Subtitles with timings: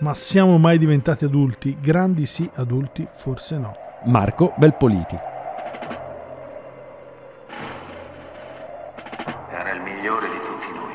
[0.00, 1.78] Ma siamo mai diventati adulti?
[1.78, 3.76] Grandi sì, adulti forse no.
[4.04, 5.18] Marco Belpoliti.
[9.50, 10.94] Era il migliore di tutti noi.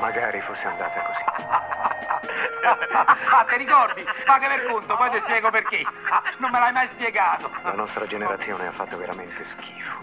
[0.00, 1.24] Magari fosse andata così.
[3.30, 4.04] Ah, ti ricordi?
[4.26, 5.82] Paga per conto, poi ti spiego perché.
[6.10, 7.50] Ah, non me l'hai mai spiegato.
[7.62, 9.96] La nostra generazione ha fatto veramente schifo.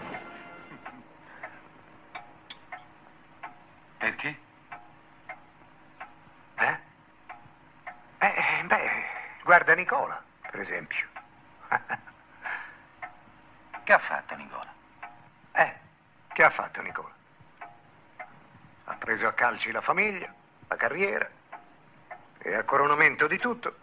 [3.98, 4.36] Perché?
[6.58, 6.88] Eh?
[8.60, 8.90] Eh, beh,
[9.42, 11.06] guarda Nicola, per esempio.
[13.82, 14.72] Che ha fatto Nicola?
[15.52, 15.74] Eh,
[16.32, 17.12] che ha fatto Nicola?
[18.84, 20.32] Ha preso a calci la famiglia,
[20.68, 21.28] la carriera
[22.38, 23.74] e a coronamento di tutto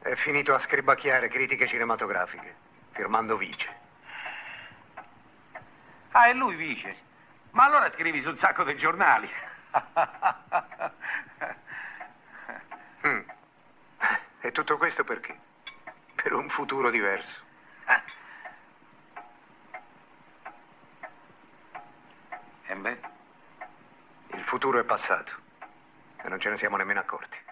[0.00, 2.54] è finito a scribacchiare critiche cinematografiche,
[2.90, 3.68] firmando vice.
[6.10, 6.96] Ah, è lui vice.
[7.52, 9.30] Ma allora scrivi sul sacco dei giornali.
[13.06, 13.20] Mm.
[14.40, 15.38] E tutto questo perché?
[16.16, 17.38] Per un futuro diverso.
[22.66, 23.00] E beh,
[24.32, 25.32] Il futuro è passato
[26.20, 27.45] e non ce ne siamo nemmeno accorti.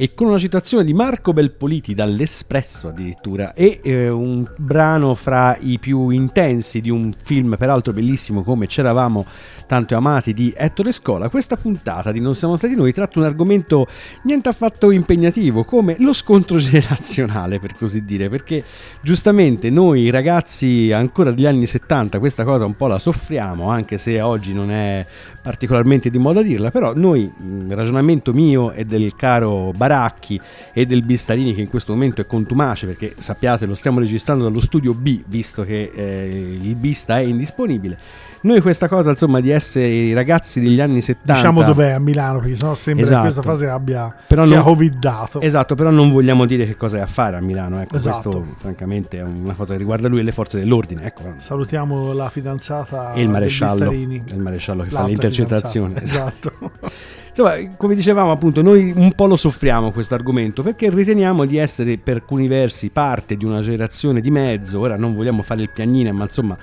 [0.00, 5.80] E con una citazione di Marco Belpoliti dall'Espresso addirittura e eh, un brano fra i
[5.80, 9.26] più intensi di un film peraltro bellissimo come C'eravamo
[9.68, 13.86] tanto amati di Ettore Scola, questa puntata di Non siamo stati noi tratta un argomento
[14.22, 18.64] niente affatto impegnativo come lo scontro generazionale per così dire, perché
[19.02, 24.20] giustamente noi ragazzi ancora degli anni 70 questa cosa un po' la soffriamo, anche se
[24.20, 25.04] oggi non è
[25.42, 27.30] particolarmente di moda dirla, però noi,
[27.68, 30.40] ragionamento mio e del caro Baracchi
[30.72, 34.60] e del Bistarini che in questo momento è contumace perché sappiate lo stiamo registrando dallo
[34.60, 37.98] studio B visto che eh, il Bista è indisponibile.
[38.40, 42.38] Noi questa cosa insomma di essere i ragazzi degli anni 70 Diciamo dov'è a Milano,
[42.38, 43.16] perché sennò sembra Esatto.
[43.26, 45.40] che questa fase abbia Però sia non- covidato.
[45.40, 48.30] Esatto, però non vogliamo dire che cosa è a fare a Milano, ecco, Esatto.
[48.30, 51.34] questo francamente è una cosa che riguarda lui e le forze dell'ordine, ecco.
[51.36, 55.94] Salutiamo la fidanzata E il maresciallo, il maresciallo che fa L'altra le intercettazioni.
[55.94, 56.70] fidanzata, Esatto.
[57.38, 61.96] Insomma, come dicevamo appunto, noi un po' lo soffriamo questo argomento perché riteniamo di essere
[61.96, 66.12] per alcuni versi parte di una generazione di mezzo, ora non vogliamo fare il piagnino,
[66.12, 66.58] ma insomma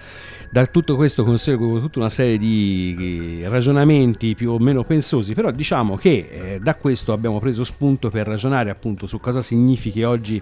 [0.49, 5.49] da tutto questo consegue tutta una serie di eh, ragionamenti più o meno pensosi, però
[5.49, 10.41] diciamo che eh, da questo abbiamo preso spunto per ragionare appunto su cosa significhi oggi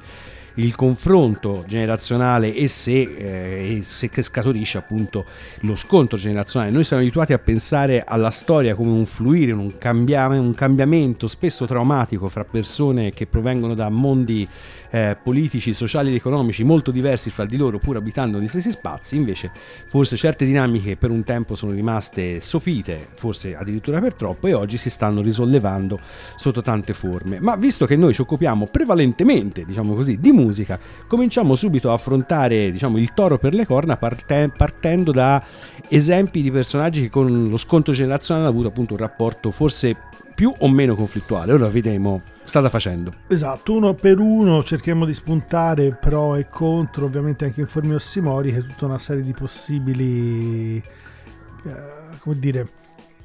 [0.56, 5.26] il confronto generazionale e se, eh, e se che scaturisce appunto
[5.62, 6.72] lo scontro generazionale.
[6.72, 11.66] Noi siamo abituati a pensare alla storia come un fluire, un, cambia- un cambiamento spesso
[11.66, 14.48] traumatico fra persone che provengono da mondi
[14.94, 19.16] eh, politici, sociali ed economici molto diversi fra di loro pur abitando negli stessi spazi,
[19.16, 19.50] invece
[19.88, 24.78] forse certe dinamiche per un tempo sono rimaste sopite, forse addirittura per troppo e oggi
[24.78, 26.00] si stanno risollevando
[26.36, 27.40] sotto tante forme.
[27.40, 32.72] Ma visto che noi ci occupiamo prevalentemente, diciamo così, di musica, cominciamo subito a affrontare,
[32.72, 35.44] diciamo, il toro per le corna parte- partendo da
[35.88, 39.96] esempi di personaggi che con lo scontro generazionale hanno avuto appunto un rapporto forse
[40.36, 41.52] più o meno conflittuale.
[41.54, 43.14] Ora vedremo strada facendo.
[43.28, 48.66] Esatto, uno per uno cerchiamo di spuntare pro e contro, ovviamente anche in forme ossimoriche,
[48.66, 51.74] tutta una serie di possibili, eh,
[52.20, 52.70] come dire,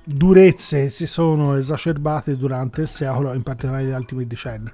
[0.08, 4.70] durezze che si sono esacerbate durante il secolo, in particolare negli ultimi decenni.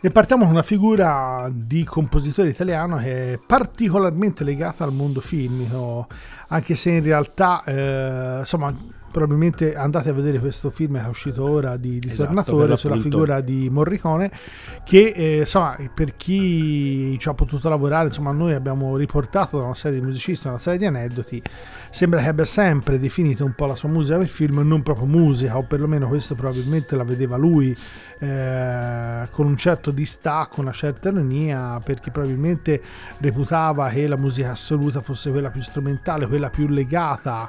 [0.00, 6.06] E partiamo con una figura di compositore italiano che è particolarmente legata al mondo filmico,
[6.48, 8.74] anche se in realtà, eh, insomma,
[9.18, 12.96] probabilmente andate a vedere questo film che è uscito ora di, di Esatto, Tornatore sulla
[12.96, 14.30] figura di Morricone
[14.84, 19.74] che eh, insomma per chi ci ha potuto lavorare insomma noi abbiamo riportato da una
[19.74, 21.42] serie di musicisti una serie di aneddoti.
[21.90, 25.56] Sembra che abbia sempre definito un po' la sua musica per film non proprio musica
[25.56, 27.76] o perlomeno questo probabilmente la vedeva lui
[28.20, 32.80] eh, con un certo distacco una certa ironia perché probabilmente
[33.18, 37.48] reputava che la musica assoluta fosse quella più strumentale quella più legata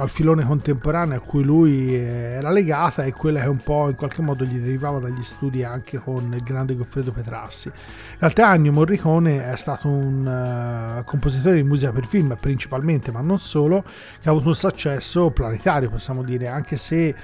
[0.00, 4.22] al filone contemporaneo a cui lui era legata e quella che un po' in qualche
[4.22, 7.68] modo gli derivava dagli studi anche con il grande Goffredo Petrassi.
[7.68, 13.20] In realtà Ennio Morricone è stato un eh, compositore di musica per film principalmente, ma
[13.20, 13.82] non solo,
[14.20, 17.14] che ha avuto un successo planetario, possiamo dire, anche se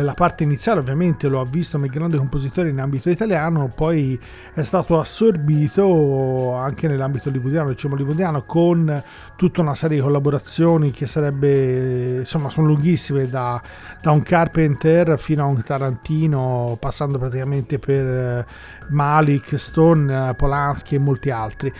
[0.00, 4.18] la parte iniziale ovviamente lo ha visto come grande compositore in ambito italiano, poi
[4.54, 9.02] è stato assorbito anche nell'ambito hollywoodiano, diciamo hollywoodiano, con
[9.36, 13.60] tutta una serie di collaborazioni che sarebbe, insomma, sono lunghissime da,
[14.00, 18.46] da un Carpenter fino a un Tarantino, passando praticamente per eh,
[18.88, 21.72] Malik, Stone, Polanski e molti altri.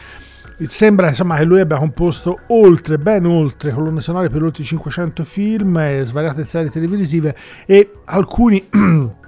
[0.61, 5.77] Sembra insomma, che lui abbia composto oltre, ben oltre, colonne sonore per oltre 500 film
[5.79, 8.69] e svariate serie televisive e alcuni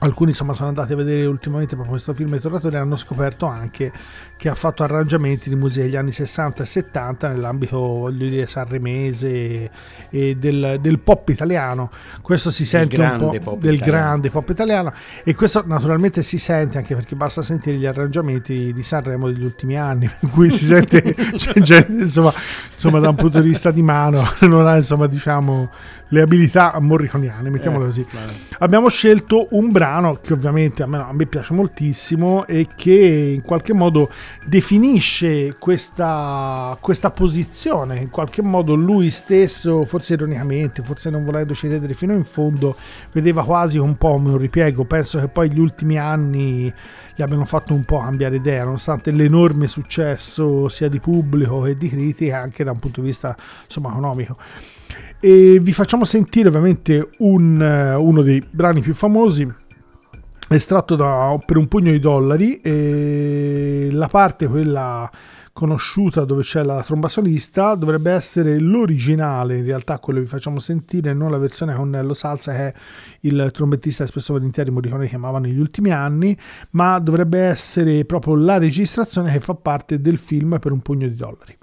[0.00, 3.46] alcuni insomma sono andati a vedere ultimamente proprio questo film e Tornatori e hanno scoperto
[3.46, 3.92] anche
[4.38, 9.70] che ha fatto arrangiamenti di musica degli anni 60 e 70 nell'ambito voglio dire sanremese
[10.10, 11.90] e del, del pop italiano
[12.22, 13.98] questo si sente un po' del italiano.
[13.98, 14.92] grande pop italiano
[15.24, 19.76] e questo naturalmente si sente anche perché basta sentire gli arrangiamenti di Sanremo degli ultimi
[19.76, 21.02] anni per cui si sente
[21.34, 22.32] c'è gente insomma,
[22.74, 25.68] insomma da un punto di vista di mano non ha insomma diciamo
[26.10, 28.30] le abilità morriconiane mettiamolo eh, così claro.
[28.60, 33.42] abbiamo scelto un brano che ovviamente a me, a me piace moltissimo e che in
[33.42, 34.08] qualche modo
[34.44, 37.98] definisce questa, questa posizione.
[37.98, 42.76] In qualche modo lui stesso, forse ironicamente, forse non volendoci credere fino in fondo,
[43.12, 44.84] vedeva quasi un po' come un ripiego.
[44.84, 46.72] Penso che poi gli ultimi anni
[47.14, 51.88] gli abbiano fatto un po' cambiare idea, nonostante l'enorme successo sia di pubblico che di
[51.88, 54.36] critica, anche da un punto di vista insomma, economico.
[55.20, 59.66] E vi facciamo sentire ovviamente un, uno dei brani più famosi
[60.48, 65.10] estratto da, per un pugno di dollari e la parte quella
[65.52, 70.60] conosciuta dove c'è la tromba solista dovrebbe essere l'originale in realtà quello che vi facciamo
[70.60, 72.74] sentire non la versione con Nello Salsa che
[73.20, 76.38] il trombettista spesso volentieri Morricone chiamava negli ultimi anni
[76.70, 81.14] ma dovrebbe essere proprio la registrazione che fa parte del film per un pugno di
[81.14, 81.56] dollari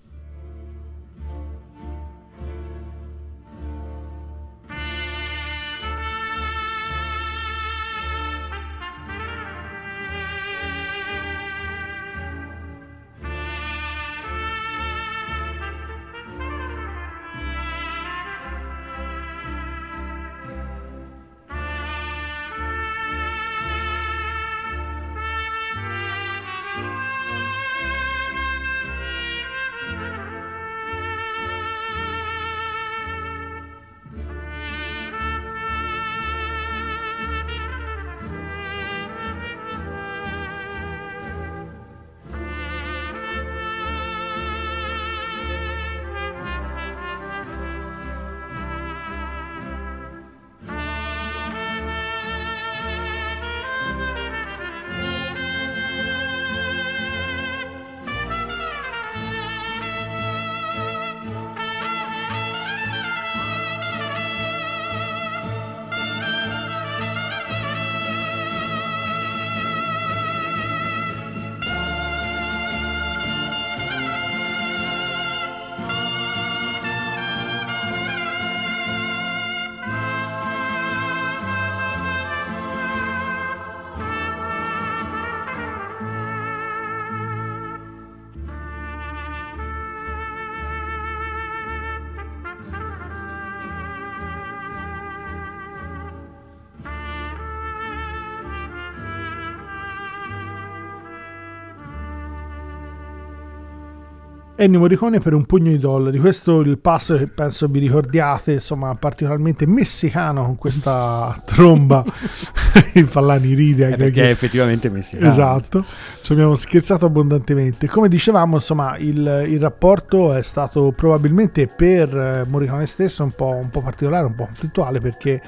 [104.66, 106.18] Ennio Morricone per un pugno di dollari.
[106.18, 112.04] Questo è il passo che penso vi ricordiate, insomma, particolarmente messicano con questa tromba.
[112.94, 115.30] il Fallani ride anche perché è effettivamente messicano.
[115.30, 115.86] Esatto,
[116.22, 117.88] ci abbiamo scherzato abbondantemente.
[117.88, 123.50] Come dicevamo, insomma, il, il rapporto è stato probabilmente per eh, Morricone stesso un po',
[123.50, 125.42] un po' particolare, un po' conflittuale perché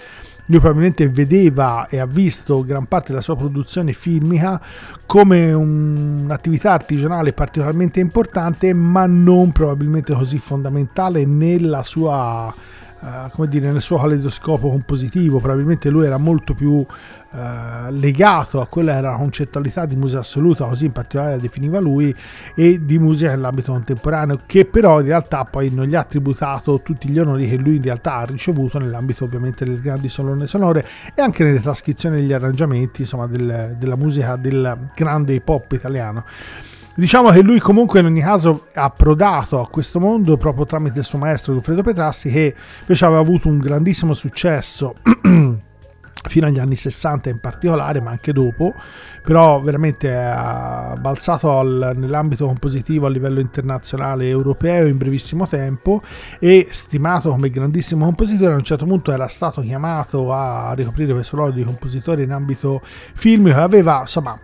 [0.48, 4.62] lui probabilmente vedeva e ha visto gran parte della sua produzione filmica
[5.06, 12.54] come un'attività artigianale particolarmente importante, ma non probabilmente così fondamentale nella sua
[13.00, 16.86] Uh, come dire, nel suo caleidoscopo compositivo, probabilmente lui era molto più uh,
[17.92, 22.14] legato a quella era la concettualità di musica assoluta, così in particolare la definiva lui,
[22.56, 27.08] e di musica nell'ambito contemporaneo, che però in realtà poi non gli ha tributato tutti
[27.08, 31.22] gli onori che lui in realtà ha ricevuto nell'ambito ovviamente delle grandi solone sonore e
[31.22, 36.24] anche nelle trascrizioni degli arrangiamenti, insomma, del, della musica del grande hip hop italiano.
[36.98, 41.06] Diciamo che lui comunque in ogni caso ha approdato a questo mondo proprio tramite il
[41.06, 44.96] suo maestro Goffredo Petrassi che invece aveva avuto un grandissimo successo
[46.28, 48.74] fino agli anni 60 in particolare, ma anche dopo,
[49.22, 56.02] però veramente ha balzato al, nell'ambito compositivo a livello internazionale e europeo in brevissimo tempo
[56.40, 61.36] e stimato come grandissimo compositore, a un certo punto era stato chiamato a ricoprire questo
[61.36, 64.36] ruolo di compositore in ambito filmico e aveva insomma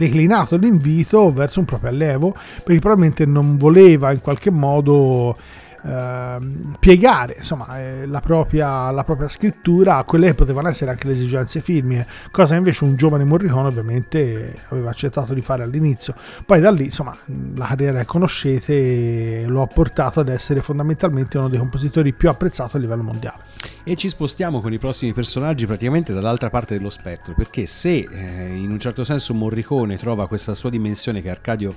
[0.00, 2.34] declinato l'invito verso un proprio allievo
[2.64, 5.36] perché probabilmente non voleva in qualche modo
[5.82, 11.06] Ehm, piegare insomma, eh, la, propria, la, propria, scrittura a quelle che potevano essere anche
[11.06, 16.14] le esigenze filmiche, cosa invece un giovane Morricone ovviamente aveva accettato di fare all'inizio.
[16.44, 17.16] Poi da lì insomma,
[17.54, 22.76] la carriera che conoscete lo ha portato ad essere fondamentalmente uno dei compositori più apprezzati
[22.76, 23.42] a livello mondiale.
[23.82, 28.54] E ci spostiamo con i prossimi personaggi praticamente dall'altra parte dello spettro, perché se eh,
[28.54, 31.74] in un certo senso Morricone trova questa sua dimensione che Arcadio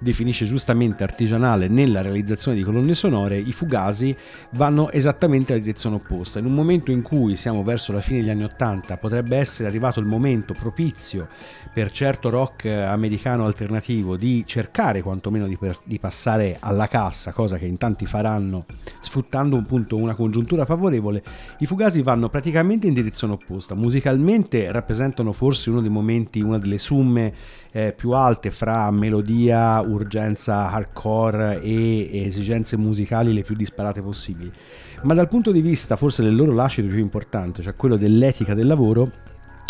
[0.00, 4.16] definisce giustamente artigianale nella realizzazione di colonne sonore, i fugasi
[4.52, 6.38] vanno esattamente alla direzione opposta.
[6.38, 10.00] In un momento in cui siamo verso la fine degli anni Ottanta, potrebbe essere arrivato
[10.00, 11.28] il momento propizio
[11.72, 17.58] per certo rock americano alternativo di cercare quantomeno di, per, di passare alla cassa, cosa
[17.58, 18.64] che in tanti faranno
[19.00, 21.22] sfruttando un punto una congiuntura favorevole,
[21.58, 23.74] i fugasi vanno praticamente in direzione opposta.
[23.74, 27.32] Musicalmente rappresentano forse uno dei momenti, una delle summe
[27.72, 34.50] eh, più alte fra melodia, urgenza hardcore e esigenze musicali le più disparate possibili.
[35.02, 38.66] Ma dal punto di vista forse del loro lascito più importante, cioè quello dell'etica del
[38.66, 39.10] lavoro,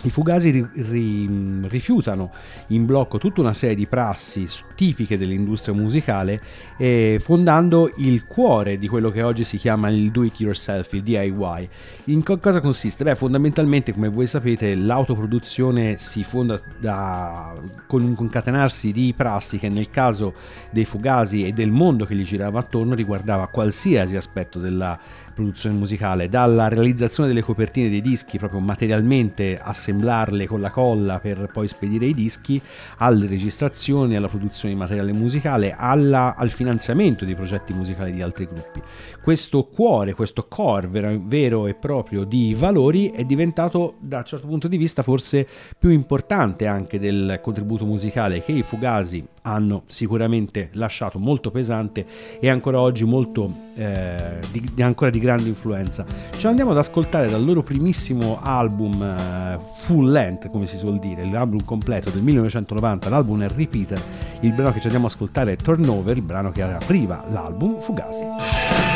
[0.05, 2.33] i fugasi ri, ri, rifiutano
[2.69, 6.41] in blocco tutta una serie di prassi tipiche dell'industria musicale,
[6.79, 11.03] eh, fondando il cuore di quello che oggi si chiama il do it yourself, il
[11.03, 11.69] DIY.
[12.05, 13.05] In co- cosa consiste?
[13.05, 17.53] Beh, fondamentalmente, come voi sapete, l'autoproduzione si fonda da,
[17.87, 20.35] con un concatenarsi di prassi che nel caso
[20.71, 24.99] dei fugasi e del mondo che gli girava attorno riguardava qualsiasi aspetto della
[25.41, 31.49] produzione musicale, dalla realizzazione delle copertine dei dischi, proprio materialmente assemblarle con la colla per
[31.51, 32.61] poi spedire i dischi,
[32.99, 38.47] alle registrazioni, alla produzione di materiale musicale, alla, al finanziamento di progetti musicali di altri
[38.47, 38.83] gruppi.
[39.23, 44.47] Questo cuore, questo core vero, vero e proprio di valori è diventato da un certo
[44.47, 45.47] punto di vista forse
[45.79, 52.05] più importante anche del contributo musicale che i Fugasi hanno sicuramente lasciato molto pesante
[52.41, 56.05] e ancora oggi molto eh, di, ancora di grande influenza.
[56.37, 61.25] Ci andiamo ad ascoltare dal loro primissimo album eh, full length, come si suol dire,
[61.25, 64.03] l'album completo del 1990, l'album è Repeater.
[64.41, 68.90] Il brano che ci andiamo ad ascoltare è Turnover, il brano che apriva l'album Fugasi.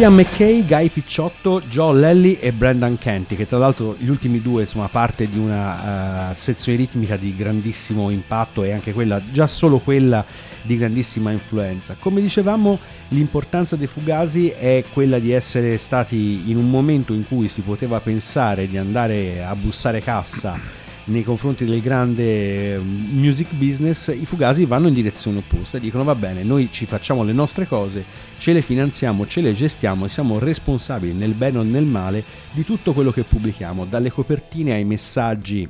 [0.00, 4.62] Ian McKay, Guy Picciotto, Joe Lelly e Brendan Kenty, che tra l'altro gli ultimi due
[4.62, 9.78] insomma parte di una uh, sezione ritmica di grandissimo impatto e anche quella, già solo
[9.78, 10.24] quella
[10.62, 11.96] di grandissima influenza.
[12.00, 12.78] Come dicevamo,
[13.08, 18.00] l'importanza dei Fugasi è quella di essere stati in un momento in cui si poteva
[18.00, 20.58] pensare di andare a bussare cassa
[21.04, 26.04] nei confronti del grande mm, music business, i Fugasi vanno in direzione opposta e dicono
[26.04, 28.04] va bene, noi ci facciamo le nostre cose,
[28.38, 32.64] ce le finanziamo, ce le gestiamo e siamo responsabili nel bene o nel male di
[32.64, 35.68] tutto quello che pubblichiamo, dalle copertine ai messaggi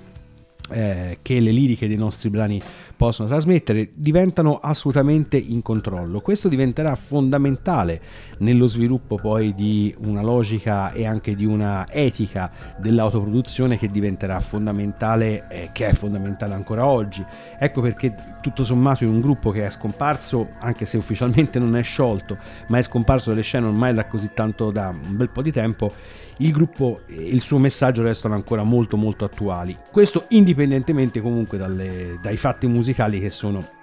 [0.71, 2.61] eh, che le liriche dei nostri brani
[2.97, 6.21] possono trasmettere diventano assolutamente in controllo.
[6.21, 8.01] Questo diventerà fondamentale
[8.39, 15.47] nello sviluppo poi di una logica e anche di una etica dell'autoproduzione che diventerà fondamentale
[15.49, 17.25] eh, che è fondamentale ancora oggi.
[17.59, 21.83] Ecco perché tutto sommato in un gruppo che è scomparso, anche se ufficialmente non è
[21.83, 22.37] sciolto,
[22.69, 25.93] ma è scomparso dalle scene ormai da così tanto da un bel po' di tempo,
[26.41, 29.77] il gruppo e il suo messaggio restano ancora molto molto attuali.
[29.91, 33.79] Questo indipendentemente comunque dalle, dai fatti musicali che sono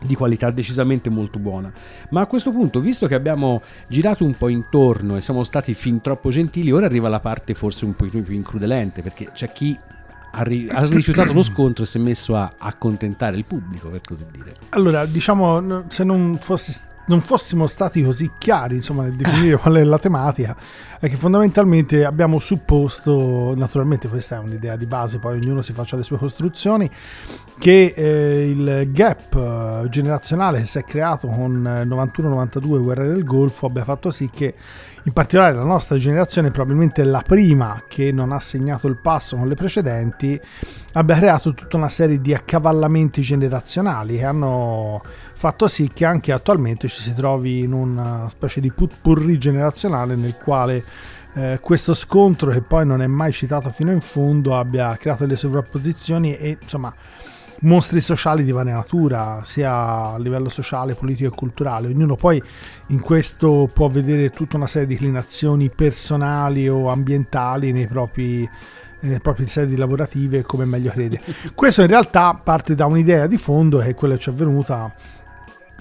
[0.00, 1.72] di qualità decisamente molto buona.
[2.10, 6.00] Ma a questo punto, visto che abbiamo girato un po' intorno e siamo stati fin
[6.00, 9.76] troppo gentili, ora arriva la parte forse un po' più incrudelente, perché c'è chi
[10.30, 14.02] ha, ri- ha rifiutato lo scontro e si è messo a accontentare il pubblico, per
[14.02, 14.52] così dire.
[14.70, 16.72] Allora, diciamo, se non fossi
[17.08, 20.56] non fossimo stati così chiari insomma, nel definire qual è la tematica,
[20.98, 25.96] è che fondamentalmente abbiamo supposto, naturalmente questa è un'idea di base, poi ognuno si faccia
[25.96, 26.90] le sue costruzioni,
[27.58, 33.66] che eh, il gap eh, generazionale che si è creato con 91-92 guerra del Golfo
[33.66, 34.54] abbia fatto sì che
[35.04, 39.48] in particolare la nostra generazione, probabilmente la prima che non ha segnato il passo con
[39.48, 40.40] le precedenti,
[40.92, 46.88] abbia creato tutta una serie di accavallamenti generazionali che hanno fatto sì che anche attualmente
[46.88, 50.84] ci si trovi in una specie di putpurri generazionale nel quale
[51.34, 55.36] eh, questo scontro che poi non è mai citato fino in fondo abbia creato delle
[55.36, 56.92] sovrapposizioni e insomma
[57.60, 61.88] mostri sociali di varia natura, sia a livello sociale, politico e culturale.
[61.88, 62.42] Ognuno poi
[62.88, 68.48] in questo può vedere tutta una serie di inclinazioni personali o ambientali nei propri
[69.00, 71.20] nelle proprie sedi lavorative come meglio crede.
[71.54, 74.92] Questo in realtà parte da un'idea di fondo che è quella che ci è venuta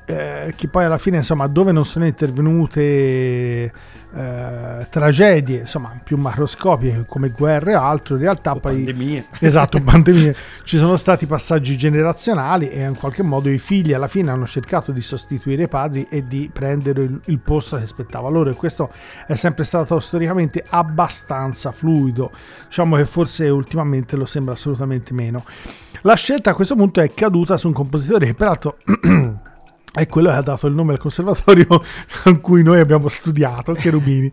[0.09, 3.73] eh, che poi alla fine insomma dove non sono intervenute
[4.15, 9.25] eh, tragedie insomma più macroscopiche come guerre o altro in realtà o poi pandemie.
[9.39, 10.33] esatto pandemie.
[10.63, 14.93] Ci sono stati passaggi generazionali e in qualche modo i figli alla fine hanno cercato
[14.93, 18.49] di sostituire i padri e di prendere il, il posto che spettava loro.
[18.49, 18.89] E questo
[19.27, 22.31] è sempre stato storicamente abbastanza fluido.
[22.65, 25.43] Diciamo che forse ultimamente lo sembra assolutamente meno.
[26.01, 28.77] La scelta a questo punto è caduta su un compositore che peraltro
[29.97, 31.65] è quello che ha dato il nome al conservatorio
[32.23, 34.31] con cui noi abbiamo studiato, Cherubini.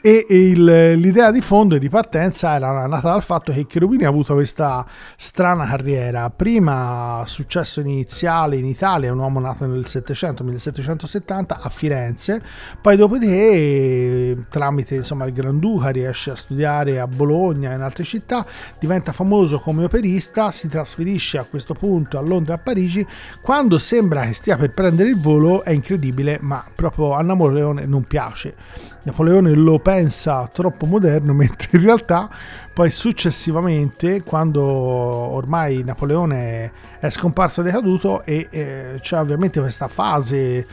[0.00, 4.04] E, e il, l'idea di fondo e di partenza era nata dal fatto che Cherubini
[4.04, 4.84] ha avuto questa
[5.16, 6.28] strana carriera.
[6.30, 12.42] Prima successo iniziale in Italia, un uomo nato nel 700, 1770 a Firenze,
[12.80, 18.44] poi dopodiché tramite insomma, il Granduca riesce a studiare a Bologna e in altre città,
[18.80, 23.06] diventa famoso come operista, si trasferisce a questo punto a Londra e a Parigi,
[23.40, 27.84] quando sembra che stia per prendere prendere il volo è incredibile, ma proprio a Napoleone
[27.84, 28.54] non piace.
[29.02, 32.28] Napoleone lo pensa troppo moderno, mentre in realtà
[32.72, 40.66] poi successivamente, quando ormai Napoleone è scomparso e decaduto, e eh, c'è ovviamente questa fase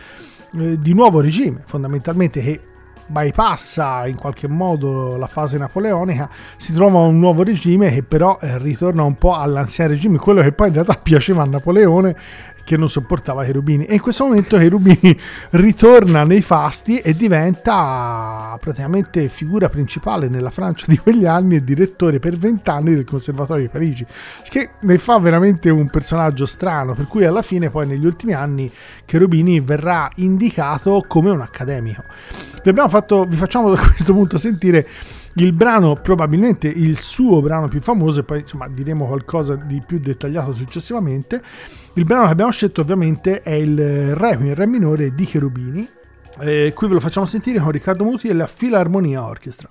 [0.53, 2.61] eh, di nuovo regime, fondamentalmente che
[3.11, 8.57] bypassa in qualche modo la fase napoleonica, si trova un nuovo regime che però eh,
[8.57, 12.15] ritorna un po' all'anziano regime, quello che poi in realtà piaceva a Napoleone
[12.63, 15.17] che non sopportava Cherubini e in questo momento Cherubini
[15.51, 22.19] ritorna nei fasti e diventa praticamente figura principale nella Francia di quegli anni e direttore
[22.19, 24.05] per vent'anni del Conservatorio di Parigi
[24.49, 28.71] che ne fa veramente un personaggio strano per cui alla fine poi negli ultimi anni
[29.05, 32.03] Cherubini verrà indicato come un accademico
[32.63, 34.87] vi, fatto, vi facciamo da questo punto sentire
[35.35, 39.99] il brano, probabilmente il suo brano più famoso, e poi insomma diremo qualcosa di più
[39.99, 41.41] dettagliato successivamente.
[41.95, 45.87] Il brano che abbiamo scelto ovviamente è il Requiem in Re minore di Cherubini.
[46.39, 49.67] Eh, qui ve lo facciamo sentire con Riccardo Muti e la Filarmonia Orchestra.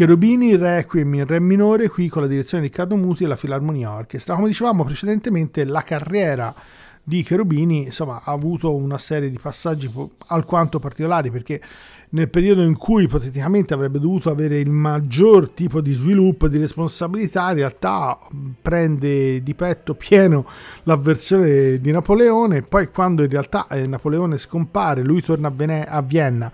[0.00, 3.94] Cherubini, Requiem in Re minore, qui con la direzione di Riccardo Muti e la Filarmonia
[3.94, 4.34] Orchestra.
[4.34, 6.54] Come dicevamo precedentemente, la carriera
[7.02, 9.92] di Cherubini insomma, ha avuto una serie di passaggi
[10.28, 11.60] alquanto particolari perché
[12.10, 16.56] nel periodo in cui ipoteticamente avrebbe dovuto avere il maggior tipo di sviluppo e di
[16.56, 18.18] responsabilità, in realtà
[18.62, 20.46] prende di petto pieno
[20.84, 25.52] l'avversione di Napoleone, poi quando in realtà eh, Napoleone scompare, lui torna
[25.86, 26.50] a Vienna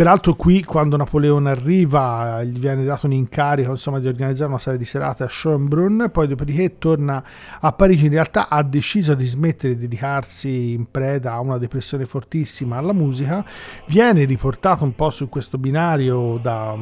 [0.00, 4.78] Peraltro qui quando Napoleone arriva gli viene dato un incarico insomma, di organizzare una serie
[4.78, 7.22] di serate a Schönbrunn, poi dopodiché torna
[7.60, 12.06] a Parigi, in realtà ha deciso di smettere di dedicarsi in preda a una depressione
[12.06, 13.44] fortissima alla musica,
[13.88, 16.74] viene riportato un po' su questo binario da,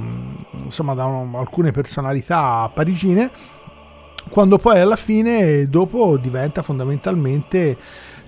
[0.52, 3.32] insomma, da alcune personalità parigine,
[4.30, 7.76] quando poi alla fine dopo diventa fondamentalmente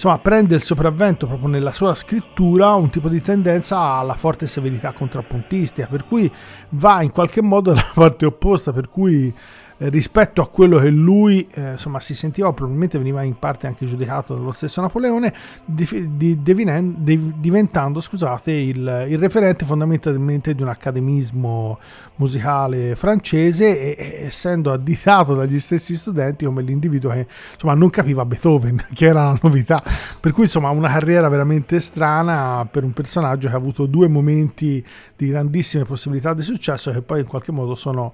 [0.01, 4.93] insomma, prende il sopravvento proprio nella sua scrittura un tipo di tendenza alla forte severità
[4.93, 6.33] contrappuntistica, per cui
[6.71, 9.33] va in qualche modo dalla parte opposta, per cui
[9.89, 14.35] rispetto a quello che lui eh, insomma, si sentiva, probabilmente veniva in parte anche giudicato
[14.35, 15.33] dallo stesso Napoleone,
[15.65, 21.79] di, di, di, diventando scusate, il, il, referente fondamentalmente di un accademismo
[22.17, 28.27] musicale francese e, e, essendo additato dagli stessi studenti come l'individuo che insomma, non capiva
[28.27, 29.83] Beethoven, che era la novità.
[30.21, 34.85] Per cui insomma una carriera veramente strana per un personaggio che ha avuto due momenti
[35.17, 38.13] di grandissime possibilità di successo che poi in qualche modo sono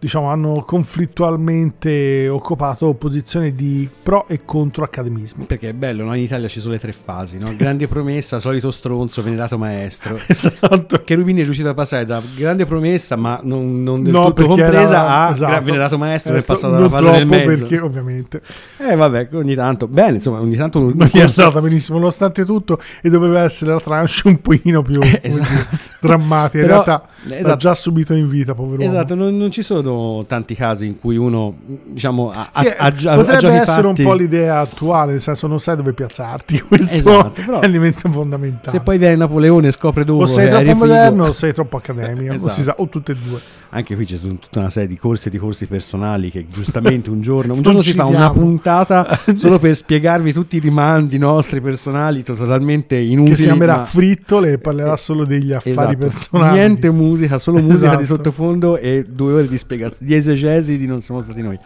[0.00, 5.44] diciamo, hanno conflittualmente occupato posizioni di pro e contro accademismo.
[5.44, 6.14] Perché è bello, no?
[6.14, 7.54] in Italia ci sono le tre fasi, no?
[7.54, 10.18] grande promessa, solito stronzo, venerato maestro.
[10.26, 11.02] esatto.
[11.04, 15.02] Cherubini è riuscito a passare da grande promessa, ma non, non del no, tutto compresa,
[15.02, 15.64] era, a esatto.
[15.64, 17.66] venerato maestro, è passato dalla fase del mezzo.
[17.66, 18.40] perché ovviamente...
[18.78, 20.78] Eh vabbè, ogni tanto, bene, insomma, ogni tanto...
[20.80, 25.76] Non è andata benissimo, nonostante tutto, e doveva essere la tranche un pochino più esatto.
[26.00, 26.58] drammatica.
[26.58, 27.50] In Però, realtà esatto.
[27.50, 30.98] ha già subito in vita, povero Esatto, non, non ci sono sono tanti casi in
[30.98, 34.02] cui uno, diciamo, ha, sì, ha, ha, potrebbe essere fatti...
[34.02, 36.60] un po' l'idea attuale, nel senso non sai dove piazzarti.
[36.68, 38.70] Questo esatto, è l'elemento fondamentale.
[38.70, 42.34] Se poi viene Napoleone e scopre dopo o sei troppo moderno o sei troppo accademico,
[42.46, 42.80] esatto.
[42.80, 43.40] o, o tutte e due.
[43.72, 47.20] Anche qui c'è tutta una serie di corsi e di corsi personali che giustamente un
[47.20, 52.22] giorno, un giorno si fa una puntata solo per spiegarvi tutti i rimandi nostri personali
[52.22, 53.30] totalmente inutili.
[53.30, 53.84] Che si chiamerà ma...
[53.84, 55.96] Frittole e parlerà solo degli affari esatto.
[55.96, 56.58] personali.
[56.58, 58.00] Niente musica, solo musica esatto.
[58.00, 61.58] di sottofondo e due ore di spiegazione, di esegesi di non siamo stati noi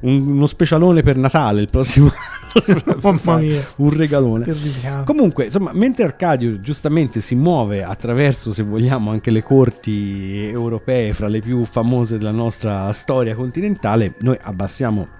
[0.00, 2.10] un, uno specialone per Natale il prossimo
[3.02, 3.64] Mamma mia.
[3.76, 4.46] un regalone
[5.04, 11.28] comunque insomma mentre Arcadio giustamente si muove attraverso se vogliamo anche le corti europee fra
[11.28, 15.18] le più famose della nostra storia continentale noi abbassiamo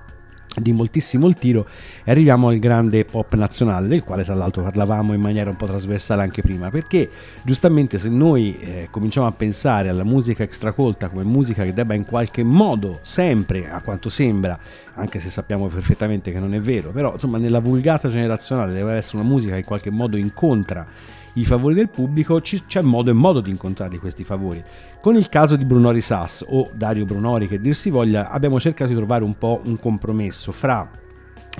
[0.57, 1.67] di moltissimo il tiro
[2.03, 5.67] e arriviamo al grande pop nazionale del quale tra l'altro parlavamo in maniera un po'
[5.67, 7.09] trasversale anche prima perché
[7.43, 12.05] giustamente se noi eh, cominciamo a pensare alla musica extracolta come musica che debba in
[12.05, 14.59] qualche modo sempre a quanto sembra
[14.95, 19.19] anche se sappiamo perfettamente che non è vero però insomma nella vulgata generazionale deve essere
[19.19, 20.85] una musica che in qualche modo incontra
[21.35, 24.63] i favori del pubblico, c'è modo e modo di incontrare questi favori.
[25.01, 28.91] Con il caso di Brunori Sass o Dario Brunori che dir si voglia, abbiamo cercato
[28.91, 30.89] di trovare un po' un compromesso fra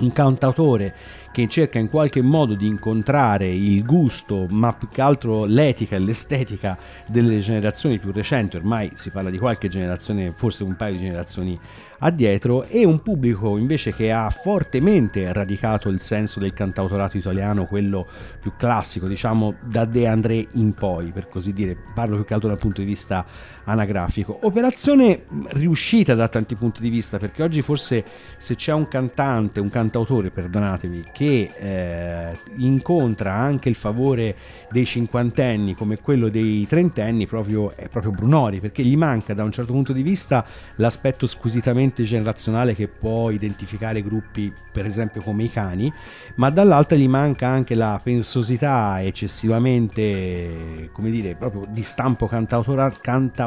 [0.01, 0.93] un cantautore
[1.31, 5.99] che cerca in qualche modo di incontrare il gusto, ma più che altro l'etica e
[5.99, 10.99] l'estetica delle generazioni più recenti, ormai si parla di qualche generazione, forse un paio di
[10.99, 11.57] generazioni
[11.99, 18.05] addietro e un pubblico invece che ha fortemente radicato il senso del cantautorato italiano, quello
[18.39, 22.49] più classico, diciamo da De André in poi, per così dire, parlo più che altro
[22.49, 23.25] dal punto di vista
[23.65, 24.39] anagrafico.
[24.43, 28.03] Operazione riuscita da tanti punti di vista, perché oggi forse
[28.37, 34.35] se c'è un cantante, un cantautore, perdonatemi, che eh, incontra anche il favore
[34.69, 39.51] dei cinquantenni come quello dei trentenni, proprio, è proprio Brunori, perché gli manca da un
[39.51, 40.45] certo punto di vista
[40.75, 45.91] l'aspetto squisitamente generazionale che può identificare gruppi per esempio come i cani,
[46.35, 52.91] ma dall'altra gli manca anche la pensosità eccessivamente, come dire, proprio di stampo cantautora-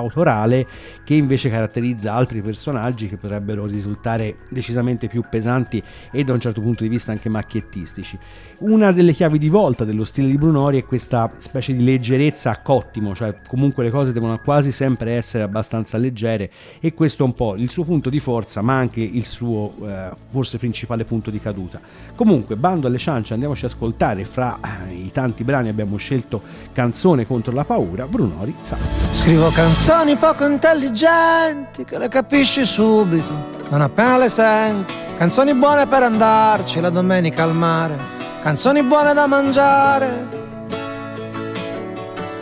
[0.04, 0.66] cantautorale
[1.04, 6.60] che invece caratterizza altri personaggi che potrebbero risultare decisamente più pesanti e da un certo
[6.60, 8.18] punto di vista anche macchiettistici.
[8.58, 12.58] Una delle chiavi di volta dello stile di Brunori è questa specie di leggerezza a
[12.58, 17.34] cottimo, cioè comunque le cose devono quasi sempre essere abbastanza leggere e questo è un
[17.34, 21.40] po' il suo punto di forza ma anche il suo eh, forse principale punto di
[21.40, 21.80] caduta.
[22.14, 27.26] Comunque, bando alle ciance, andiamoci ad ascoltare fra eh, i tanti brani abbiamo scelto Canzone
[27.26, 29.14] contro la paura, Brunori Sassi.
[29.14, 33.32] Scrivo canzoni poco intelligenti che le capisci subito,
[33.70, 34.92] non appena le senti.
[35.16, 37.96] Canzoni buone per andarci la domenica al mare,
[38.42, 40.42] canzoni buone da mangiare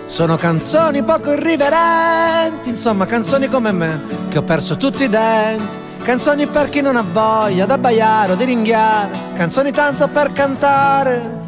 [0.07, 5.79] Sono canzoni poco irriverenti, insomma canzoni come me, che ho perso tutti i denti.
[6.03, 11.41] Canzoni per chi non ha voglia d'abbaiare o di ringhiare, canzoni tanto per cantare.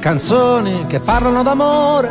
[0.00, 2.10] Canzoni che parlano d'amore,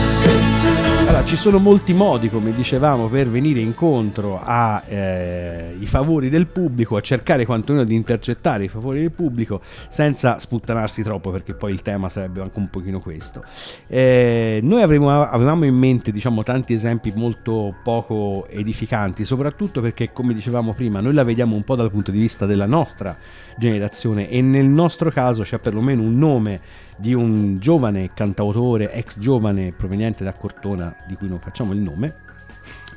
[1.23, 7.01] Ci sono molti modi, come dicevamo, per venire incontro ai eh, favori del pubblico, a
[7.01, 12.09] cercare quantomeno di intercettare i favori del pubblico senza sputtanarsi troppo, perché poi il tema
[12.09, 13.45] sarebbe anche un pochino questo.
[13.87, 20.33] Eh, noi avremo, avevamo in mente, diciamo, tanti esempi molto poco edificanti, soprattutto perché, come
[20.33, 23.15] dicevamo prima, noi la vediamo un po' dal punto di vista della nostra
[23.57, 26.59] generazione e nel nostro caso c'è perlomeno un nome
[27.01, 32.29] di un giovane cantautore, ex giovane proveniente da Cortona, di cui non facciamo il nome,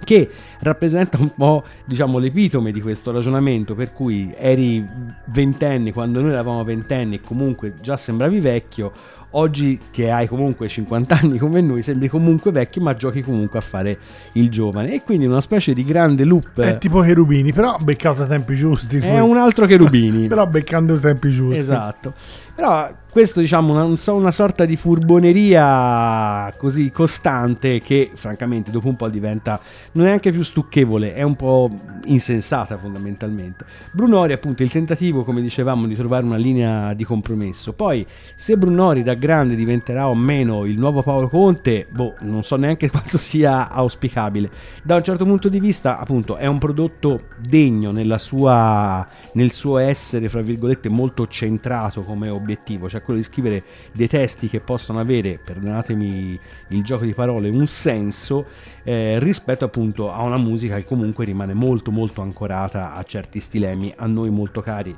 [0.05, 4.87] che rappresenta un po' diciamo l'epitome di questo ragionamento per cui eri
[5.27, 8.93] ventenne quando noi eravamo ventenni e comunque già sembravi vecchio
[9.37, 13.63] oggi che hai comunque 50 anni come noi sembri comunque vecchio ma giochi comunque a
[13.63, 13.99] fare
[14.33, 18.29] il giovane e quindi una specie di grande loop È tipo Cherubini, però beccato ai
[18.29, 18.99] tempi giusti.
[18.99, 21.59] è un altro Cherubini però beccando i tempi giusti.
[21.59, 22.15] Esatto.
[22.55, 28.89] Però questo diciamo una, non so, una sorta di furboneria così costante che francamente dopo
[28.89, 29.61] un po' diventa
[29.93, 31.69] non è anche più stucchevole, è un po'
[32.05, 33.65] insensata fondamentalmente.
[33.93, 37.73] Brunori appunto il tentativo come dicevamo di trovare una linea di compromesso.
[37.73, 42.57] Poi se Brunori da grande diventerà o meno il nuovo Paolo Conte, boh, non so
[42.57, 44.51] neanche quanto sia auspicabile.
[44.83, 50.29] Da un certo punto di vista appunto è un prodotto degno sua, nel suo essere
[50.29, 55.41] fra virgolette molto centrato come obiettivo, cioè quello di scrivere dei testi che possono avere,
[55.43, 58.47] perdonatemi il gioco di parole, un senso
[58.83, 63.91] eh, rispetto appunto a una musica che comunque rimane molto molto ancorata a certi stilemi
[63.97, 64.95] a noi molto cari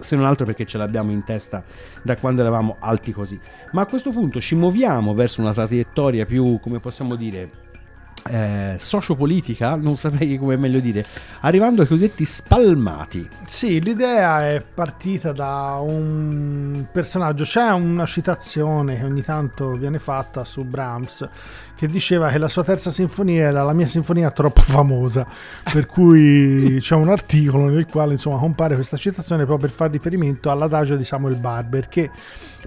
[0.00, 1.62] se non altro perché ce l'abbiamo in testa
[2.02, 3.38] da quando eravamo alti così.
[3.72, 7.70] Ma a questo punto ci muoviamo verso una traiettoria più, come possiamo dire,
[8.24, 11.04] eh, sociopolitica, non saprei come meglio dire,
[11.40, 13.28] arrivando ai cosiddetti spalmati.
[13.46, 20.44] Sì, l'idea è partita da un personaggio, c'è una citazione che ogni tanto viene fatta
[20.44, 21.28] su Brahms
[21.82, 25.26] che diceva che la sua terza sinfonia era la mia sinfonia troppo famosa,
[25.72, 30.48] per cui c'è un articolo nel quale insomma compare questa citazione proprio per fare riferimento
[30.48, 32.08] all'adagio di Samuel Barber che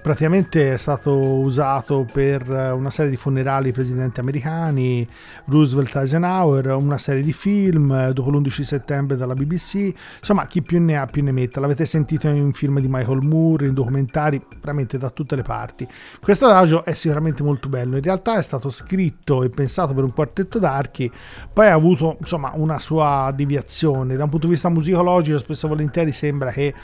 [0.02, 5.08] praticamente è stato usato per una serie di funerali presidenti americani,
[5.46, 10.96] Roosevelt Eisenhower, una serie di film, dopo l'11 settembre dalla BBC, insomma chi più ne
[10.96, 15.10] ha più ne metta, l'avete sentito in film di Michael Moore, in documentari, veramente da
[15.10, 15.88] tutte le parti.
[16.20, 19.05] Questo adagio è sicuramente molto bello, in realtà è stato scritto
[19.42, 21.10] e pensato per un quartetto d'archi,
[21.52, 25.68] poi ha avuto insomma una sua deviazione, da un punto di vista musicologico spesso e
[25.68, 26.74] volentieri sembra che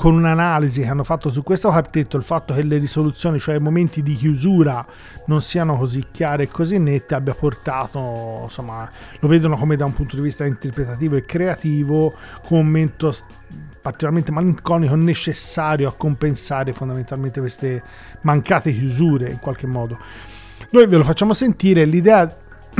[0.00, 3.60] con un'analisi che hanno fatto su questo quartetto, il fatto che le risoluzioni, cioè i
[3.60, 4.82] momenti di chiusura,
[5.26, 9.92] non siano così chiare e così nette, abbia portato, insomma, lo vedono come da un
[9.92, 12.14] punto di vista interpretativo e creativo,
[12.48, 13.12] un momento
[13.82, 17.82] particolarmente malinconico necessario a compensare fondamentalmente queste
[18.22, 19.98] mancate chiusure in qualche modo.
[20.72, 22.32] Noi ve lo facciamo sentire, l'idea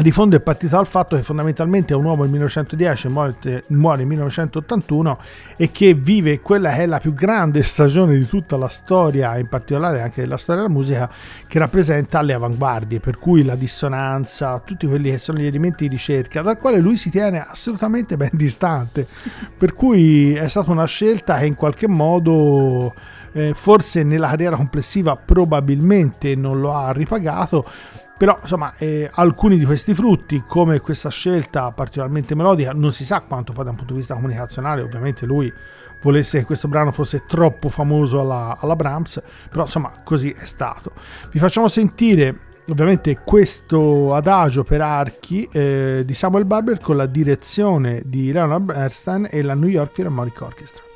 [0.00, 3.96] di fondo è partito dal fatto che fondamentalmente è un uomo nel 1910 muore, muore
[3.96, 5.18] nel 1981
[5.56, 9.48] e che vive quella che è la più grande stagione di tutta la storia, in
[9.48, 11.10] particolare anche della storia della musica,
[11.48, 15.96] che rappresenta le avanguardie, per cui la dissonanza, tutti quelli che sono gli elementi di
[15.96, 19.04] ricerca, dal quale lui si tiene assolutamente ben distante.
[19.56, 22.94] Per cui è stata una scelta che in qualche modo
[23.38, 27.64] eh, forse nella carriera complessiva probabilmente non lo ha ripagato,
[28.16, 33.20] però insomma eh, alcuni di questi frutti come questa scelta particolarmente melodica non si sa
[33.20, 35.52] quanto poi da un punto di vista comunicazionale ovviamente lui
[36.02, 40.92] volesse che questo brano fosse troppo famoso alla, alla Brahms però insomma così è stato.
[41.30, 48.02] Vi facciamo sentire ovviamente questo adagio per archi eh, di Samuel Barber con la direzione
[48.04, 50.86] di Leonard Bernstein e la New York Philharmonic Orchestra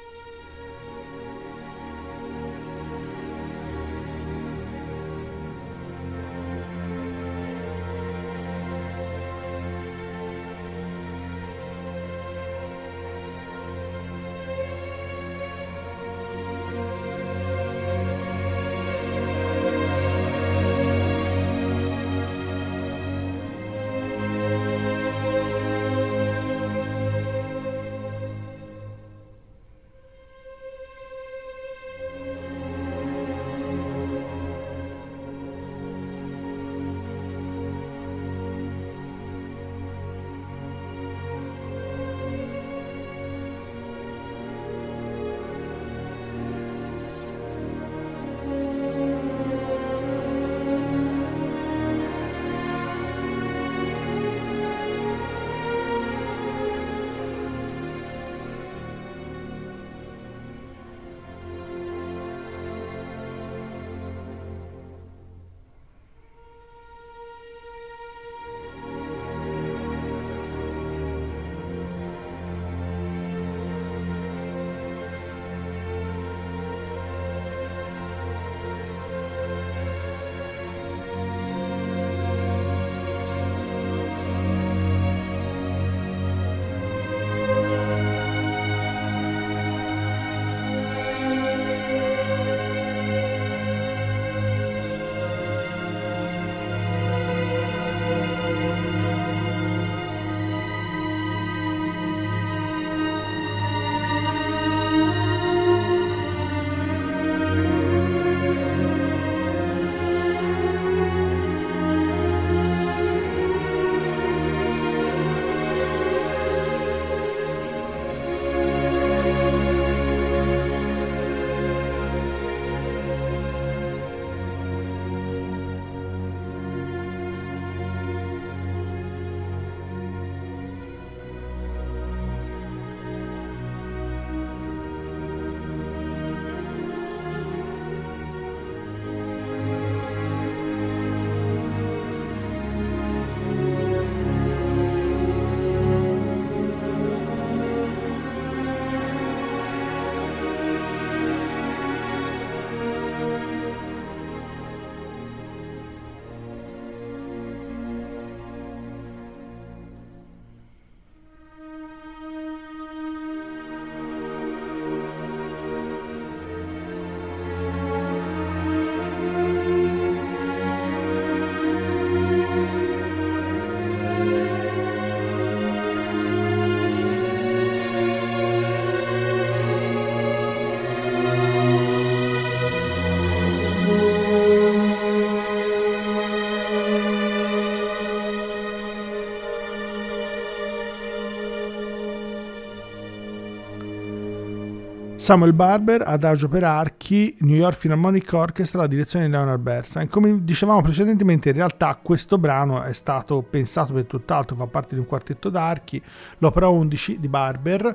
[195.22, 200.08] Samuel Barber, Adagio per archi, New York Philharmonic Orchestra, la direzione di Leonard Bernstein.
[200.08, 205.00] Come dicevamo precedentemente, in realtà questo brano è stato pensato per tutt'altro, fa parte di
[205.00, 206.02] un quartetto d'archi,
[206.38, 207.94] l'opera 11 di Barber,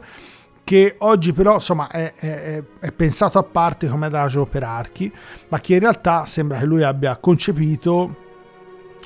[0.64, 5.12] che oggi però insomma è, è, è pensato a parte come adagio per archi,
[5.50, 8.27] ma che in realtà sembra che lui abbia concepito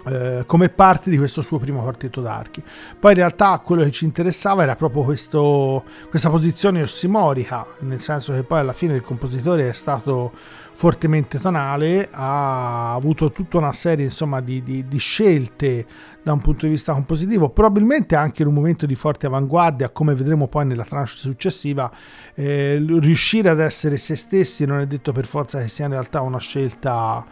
[0.05, 2.63] eh, come parte di questo suo primo quartetto d'archi.
[2.99, 8.33] Poi in realtà quello che ci interessava era proprio questo, questa posizione ossimorica, nel senso
[8.33, 10.31] che poi alla fine il compositore è stato
[10.73, 15.85] fortemente tonale, ha avuto tutta una serie insomma, di, di, di, scelte
[16.23, 20.15] da un punto di vista compositivo, probabilmente anche in un momento di forte avanguardia, come
[20.15, 21.91] vedremo poi nella tranche successiva,
[22.33, 26.21] eh, riuscire ad essere se stessi non è detto per forza che sia in realtà
[26.21, 27.25] una scelta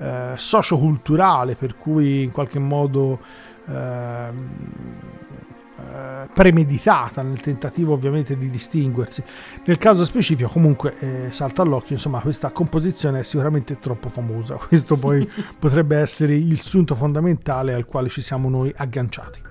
[0.00, 3.20] eh, socioculturale per cui in qualche modo
[3.68, 4.48] ehm,
[5.78, 9.22] eh, premeditata nel tentativo ovviamente di distinguersi.
[9.64, 14.96] Nel caso specifico comunque eh, salta all'occhio, insomma questa composizione è sicuramente troppo famosa, questo
[14.96, 15.28] poi
[15.58, 19.49] potrebbe essere il sunto fondamentale al quale ci siamo noi agganciati.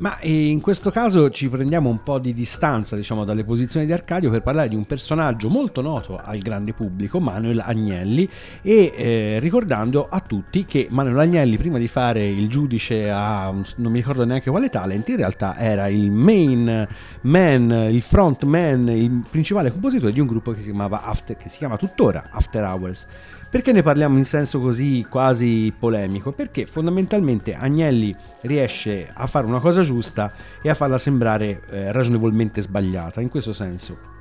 [0.00, 3.92] Ma eh, in questo caso ci prendiamo un po' di distanza diciamo, dalle posizioni di
[3.92, 8.28] Arcadio per parlare di un personaggio molto noto al grande pubblico, Manuel Agnelli,
[8.62, 13.92] e eh, ricordando a tutti che Manuel Agnelli prima di fare il giudice a non
[13.92, 16.86] mi ricordo neanche quale talent, in realtà era il main
[17.22, 21.48] man, il front man, il principale compositore di un gruppo che si, chiamava After, che
[21.48, 23.06] si chiama tuttora After Hours.
[23.50, 26.32] Perché ne parliamo in senso così quasi polemico?
[26.32, 30.30] Perché fondamentalmente Agnelli riesce a fare una cosa giusta
[30.60, 33.22] e a farla sembrare eh, ragionevolmente sbagliata.
[33.22, 34.16] In questo senso,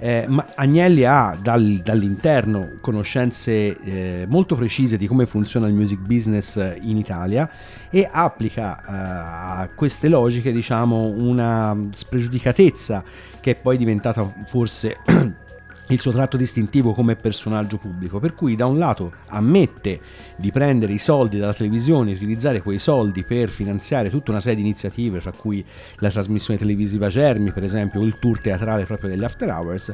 [0.00, 0.26] eh,
[0.56, 6.96] Agnelli ha dal, dall'interno conoscenze eh, molto precise di come funziona il music business in
[6.96, 7.48] Italia
[7.88, 13.04] e applica eh, a queste logiche diciamo una spregiudicatezza
[13.38, 14.96] che è poi diventata forse
[15.88, 20.00] il suo tratto distintivo come personaggio pubblico, per cui da un lato ammette
[20.36, 24.62] di prendere i soldi dalla televisione, utilizzare quei soldi per finanziare tutta una serie di
[24.62, 25.64] iniziative, fra cui
[25.96, 29.92] la trasmissione televisiva Germi, per esempio, o il tour teatrale proprio degli After Hours,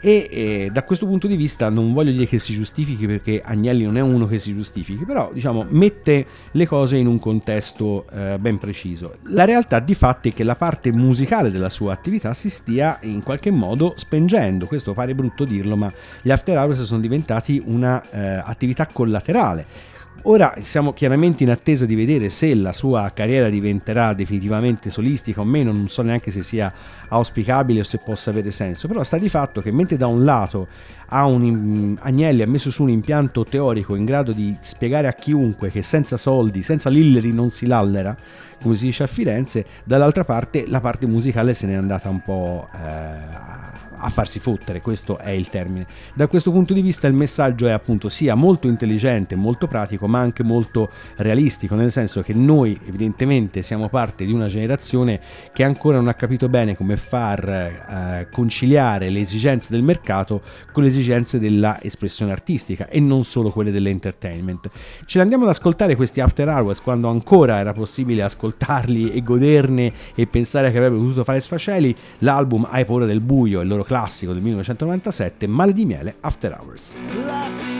[0.00, 3.84] e eh, da questo punto di vista non voglio dire che si giustifichi perché Agnelli
[3.84, 8.38] non è uno che si giustifichi, però diciamo mette le cose in un contesto eh,
[8.38, 9.16] ben preciso.
[9.24, 13.22] La realtà di fatti è che la parte musicale della sua attività si stia in
[13.22, 15.92] qualche modo spengendo, questo pare brutto dirlo, ma
[16.22, 22.28] gli After Hours sono diventati un'attività eh, collaterale Ora siamo chiaramente in attesa di vedere
[22.28, 26.72] se la sua carriera diventerà definitivamente solistica o meno, non so neanche se sia
[27.08, 30.66] auspicabile o se possa avere senso, però sta di fatto che mentre da un lato
[31.06, 35.70] ha un, Agnelli ha messo su un impianto teorico in grado di spiegare a chiunque
[35.70, 38.14] che senza soldi, senza lilleri non si lallera,
[38.60, 42.68] come si dice a Firenze, dall'altra parte la parte musicale se n'è andata un po'
[42.74, 45.86] eh, a farsi fottere, questo è il termine.
[46.14, 50.20] Da questo punto di vista il messaggio è appunto sia molto intelligente, molto pratico, ma
[50.20, 55.20] anche molto realistico, nel senso che noi evidentemente siamo parte di una generazione
[55.52, 60.42] che ancora non ha capito bene come far eh, conciliare le esigenze del mercato
[60.72, 64.70] con le esigenze dell'espressione artistica e non solo quelle dell'entertainment.
[65.04, 69.92] Ce ne andiamo ad ascoltare questi After Hours quando ancora era possibile ascoltarli e goderne
[70.14, 74.34] e pensare che avrebbe potuto fare sfaceli, l'album Hai paura del buio, il loro classico
[74.34, 77.77] del 1997, Male di miele After Hours.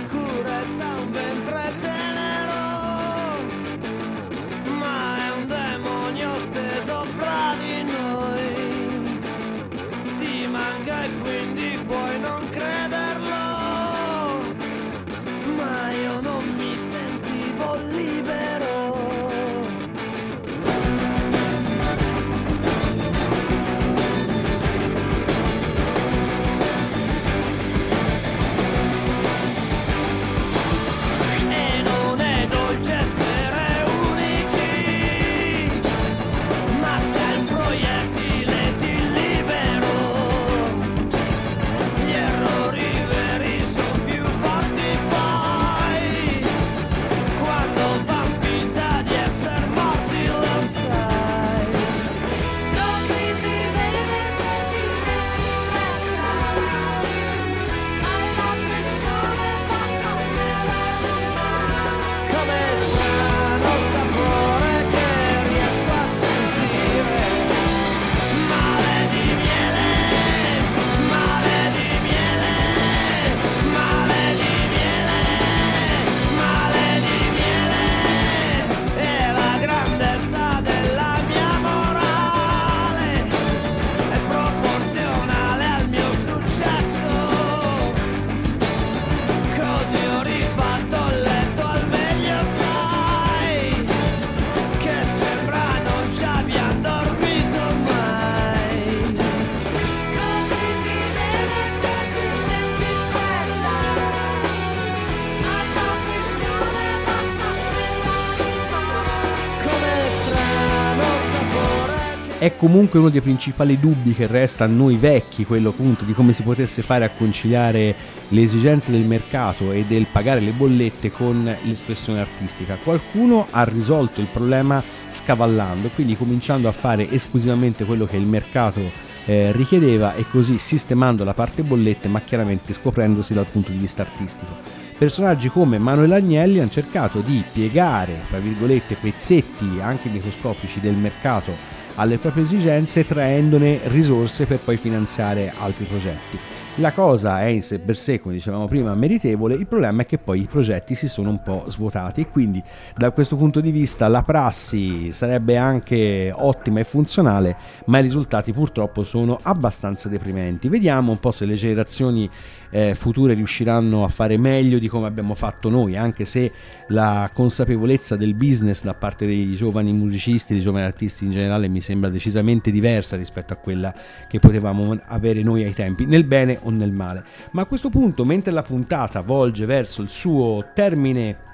[112.59, 116.43] Comunque uno dei principali dubbi che resta a noi vecchi, quello appunto di come si
[116.43, 117.95] potesse fare a conciliare
[118.29, 122.77] le esigenze del mercato e del pagare le bollette con l'espressione artistica.
[122.83, 128.81] Qualcuno ha risolto il problema scavallando, quindi cominciando a fare esclusivamente quello che il mercato
[129.25, 134.03] eh, richiedeva e così sistemando la parte bollette, ma chiaramente scoprendosi dal punto di vista
[134.03, 134.57] artistico.
[134.99, 141.78] personaggi come Manuel Agnelli hanno cercato di piegare, fra virgolette, pezzetti anche microscopici del mercato
[141.99, 146.39] alle proprie esigenze traendone risorse per poi finanziare altri progetti.
[146.81, 150.17] La cosa è in sé per sé, come dicevamo prima, meritevole, il problema è che
[150.17, 152.63] poi i progetti si sono un po' svuotati e quindi
[152.97, 157.57] da questo punto di vista la prassi sarebbe anche ottima e funzionale,
[157.87, 160.69] ma i risultati purtroppo sono abbastanza deprimenti.
[160.69, 162.31] Vediamo un po' se le generazioni
[162.71, 166.53] eh, future riusciranno a fare meglio di come abbiamo fatto noi, anche se
[166.89, 171.81] la consapevolezza del business da parte dei giovani musicisti, dei giovani artisti in generale mi
[171.81, 173.93] sembra decisamente diversa rispetto a quella
[174.29, 177.25] che potevamo avere noi ai tempi, nel bene o nel male.
[177.53, 181.47] Ma a questo punto, mentre la puntata volge verso il suo termine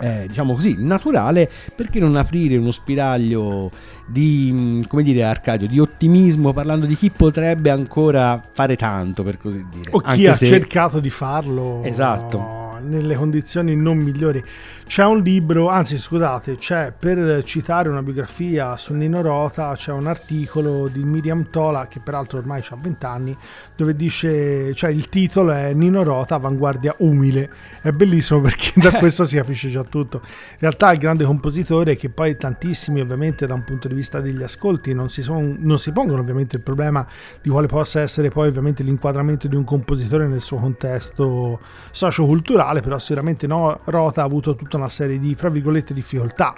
[0.00, 3.70] eh, diciamo così, naturale, perché non aprire uno spiraglio
[4.06, 9.38] di, mm, come dire, Arcadio, di ottimismo parlando di chi potrebbe ancora fare tanto, per
[9.38, 9.90] così dire.
[9.92, 12.63] O chi Anche ha se- cercato di farlo Esatto.
[12.84, 14.44] Nelle condizioni non migliori.
[14.86, 20.06] C'è un libro, anzi scusate, c'è per citare una biografia su Nino Rota, c'è un
[20.06, 23.36] articolo di Miriam Tola, che peraltro ormai ha 20 anni,
[23.74, 27.50] dove dice, cioè il titolo è Nino Rota, avanguardia umile.
[27.80, 30.20] È bellissimo perché da questo si capisce già tutto.
[30.24, 34.42] In realtà il grande compositore che poi tantissimi ovviamente da un punto di vista degli
[34.42, 37.06] ascolti non si, son- non si pongono ovviamente il problema
[37.40, 41.60] di quale possa essere poi ovviamente l'inquadramento di un compositore nel suo contesto
[41.90, 46.54] socioculturale, però sicuramente no, Rota ha avuto tutta una serie di, fra virgolette, difficoltà.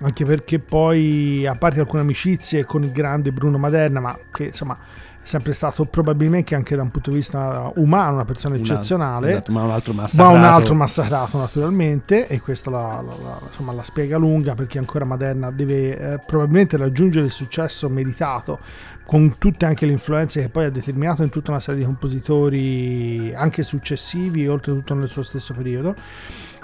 [0.00, 4.78] Anche perché poi, a parte alcune amicizie con il grande Bruno Maderna, ma che insomma
[5.26, 9.62] sempre stato probabilmente anche da un punto di vista umano una persona eccezionale esatto, ma
[9.64, 10.36] un altro ma massacrato.
[10.36, 15.04] un altro massacrato naturalmente e questo la, la- la- insomma, la spiega lunga perché ancora
[15.04, 18.60] Maderna deve eh, probabilmente raggiungere il successo meritato
[19.04, 23.34] con tutte anche le influenze che poi ha determinato in tutta una serie di compositori
[23.34, 25.94] anche successivi oltretutto nel suo stesso periodo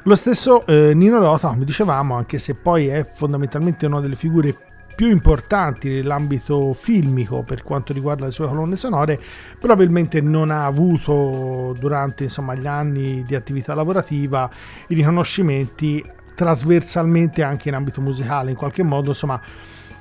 [0.05, 4.57] lo stesso eh, Nino Rota come dicevamo anche se poi è fondamentalmente una delle figure
[4.95, 9.20] più importanti nell'ambito filmico per quanto riguarda le sue colonne sonore,
[9.59, 14.51] probabilmente non ha avuto durante insomma, gli anni di attività lavorativa
[14.88, 19.40] i riconoscimenti trasversalmente anche in ambito musicale, in qualche modo insomma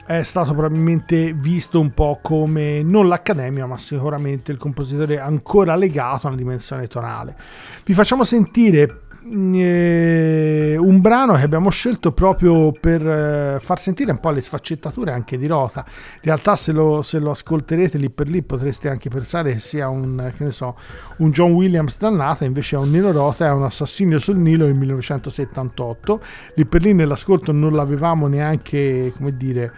[0.06, 6.28] è stato probabilmente visto un po' come non l'accademia, ma sicuramente il compositore ancora legato
[6.28, 7.36] a una dimensione tonale.
[7.86, 14.20] Vi facciamo sentire eh, un brano che abbiamo scelto proprio per eh, far sentire un
[14.20, 15.84] po' le sfaccettature anche di Rota.
[15.88, 19.90] In realtà, se lo, se lo ascolterete lì per lì, potreste anche pensare che sia
[19.90, 20.78] un, che so,
[21.18, 24.76] un John Williams dannata, invece è un Nino Rota, è un assassinio sul Nilo del
[24.76, 26.22] 1978.
[26.56, 29.74] Lì per lì nell'ascolto non l'avevamo neanche, come dire,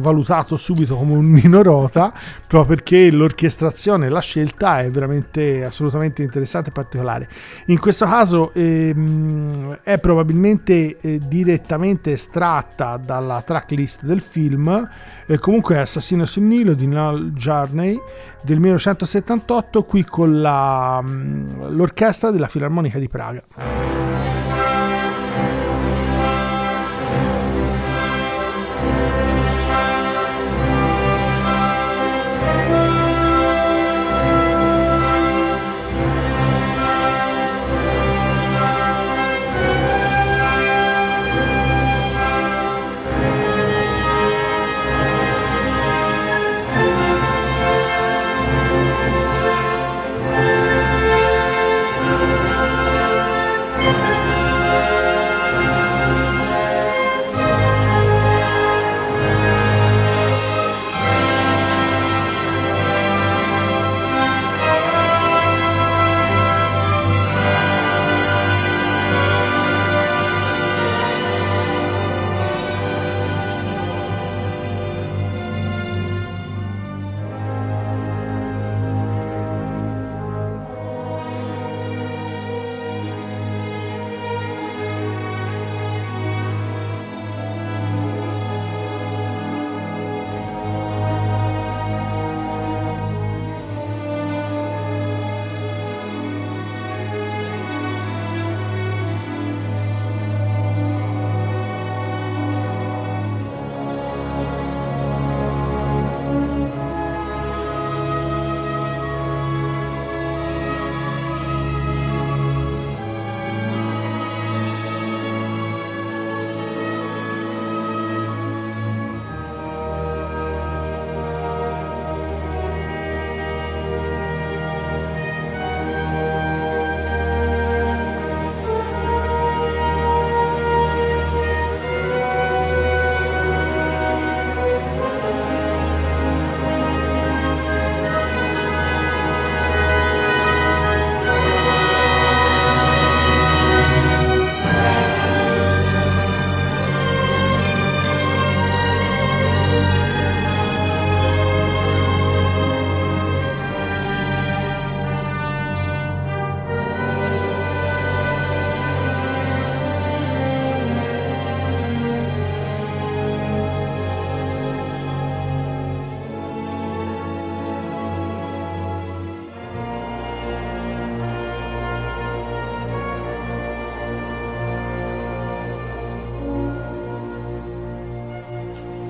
[0.00, 2.12] valutato subito come un Nino Rota
[2.46, 7.28] proprio perché l'orchestrazione la scelta è veramente assolutamente interessante e particolare.
[7.66, 14.88] In questo caso ehm, è probabilmente eh, direttamente estratta dalla tracklist del film
[15.26, 17.98] e comunque è Assassino sul Nilo di Noel Jarney
[18.42, 24.35] del 1978 qui con la, mm, l'orchestra della Filarmonica di Praga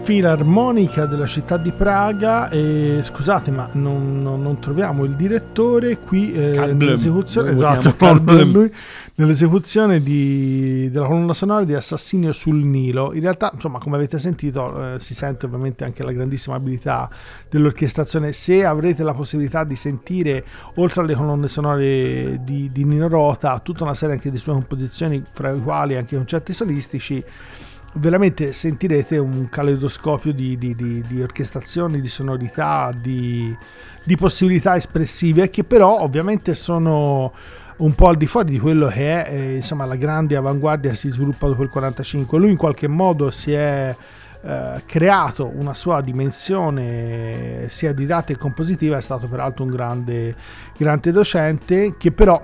[0.06, 6.32] Filarmonica della città di Praga e scusate ma non, non- non troviamo il direttore qui
[6.32, 8.70] eh, nell'esecuzione esatto, Blum.
[9.16, 13.14] nell'esecuzione di- della colonna sonora di Assassinio sul Nilo.
[13.14, 17.10] In realtà insomma come avete sentito eh, si sente ovviamente anche la grandissima abilità
[17.50, 18.30] dell'orchestrazione.
[18.30, 20.44] Se avrete la possibilità di sentire
[20.76, 25.20] oltre alle colonne sonore di, di Nino Rota tutta una serie anche di sue composizioni
[25.32, 27.24] fra i quali anche concerti solistici
[27.96, 33.56] veramente sentirete un caleidoscopio di, di- di- di orchestrazioni, di sonorità, di,
[34.16, 37.32] possibilità espressive che però ovviamente sono
[37.78, 40.96] un po' al di fuori di quello che è eh, insomma la grande avanguardia che
[40.96, 43.94] si sviluppa dopo il 45 lui in qualche modo si è
[44.40, 50.34] eh, creato una sua dimensione sia didattica che compositiva è stato peraltro un grande,
[50.78, 52.42] grande docente che però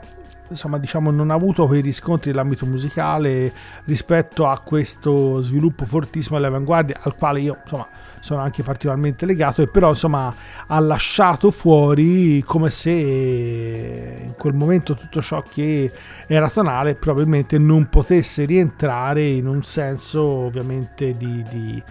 [0.53, 3.53] insomma diciamo non ha avuto quei riscontri nell'ambito musicale
[3.85, 7.89] rispetto a questo sviluppo fortissimo all'avanguardia al quale io insomma
[8.21, 10.33] sono anche particolarmente legato e però insomma
[10.67, 15.91] ha lasciato fuori come se in quel momento tutto ciò che
[16.29, 21.83] era tonale probabilmente non potesse rientrare in un senso ovviamente di, di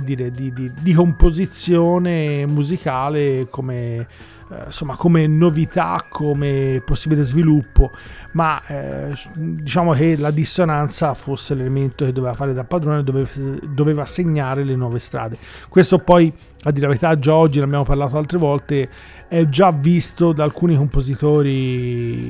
[0.00, 4.06] dire, di, di- di composizione musicale come,
[4.52, 7.90] eh, insomma, come novità, come possibile sviluppo,
[8.32, 13.28] ma eh, diciamo che la dissonanza fosse l'elemento che doveva fare da padrone, doveva,
[13.66, 15.38] doveva segnare le nuove strade.
[15.68, 16.32] Questo poi,
[16.64, 18.88] a dire la verità, già oggi ne abbiamo parlato altre volte,
[19.28, 22.20] è già visto da alcuni compositori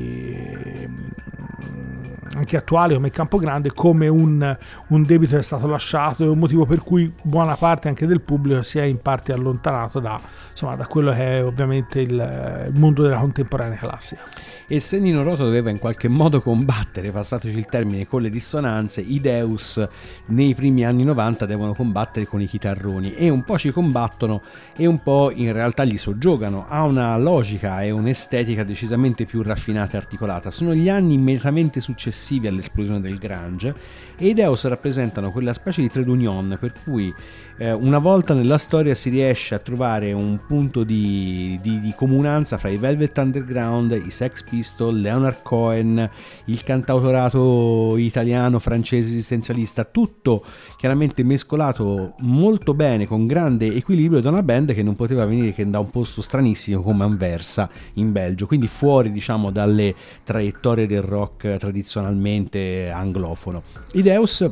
[2.35, 4.57] anche attuali come Campogrande come un,
[4.89, 8.20] un debito che è stato lasciato e un motivo per cui buona parte anche del
[8.20, 10.20] pubblico si è in parte allontanato da,
[10.51, 14.22] insomma, da quello che è ovviamente il, il mondo della contemporanea classica.
[14.69, 19.01] E se Nino Rota doveva in qualche modo combattere, passateci il termine, con le dissonanze,
[19.01, 19.85] i Deus
[20.27, 24.41] nei primi anni 90 devono combattere con i chitarroni e un po' ci combattono
[24.77, 26.67] e un po' in realtà gli soggiogano.
[26.69, 30.51] Ha una logica e un'estetica decisamente più raffinata e articolata.
[30.51, 33.75] Sono gli anni immediatamente successivi all'esplosione del Grange
[34.23, 37.12] e i Deus rappresentano quella specie di trade union per cui
[37.59, 42.57] eh, una volta nella storia si riesce a trovare un punto di, di- di comunanza
[42.57, 46.09] fra i Velvet Underground, i Sex Pistols, Leonard Cohen,
[46.45, 50.45] il cantautorato italiano, francese esistenzialista, tutto
[50.77, 55.68] chiaramente mescolato molto bene, con grande equilibrio da una band che non poteva venire che
[55.68, 61.57] da un posto stranissimo come Anversa in Belgio, quindi fuori diciamo dalle traiettorie del rock
[61.57, 63.62] tradizionalmente anglofono.
[63.93, 64.51] I Deus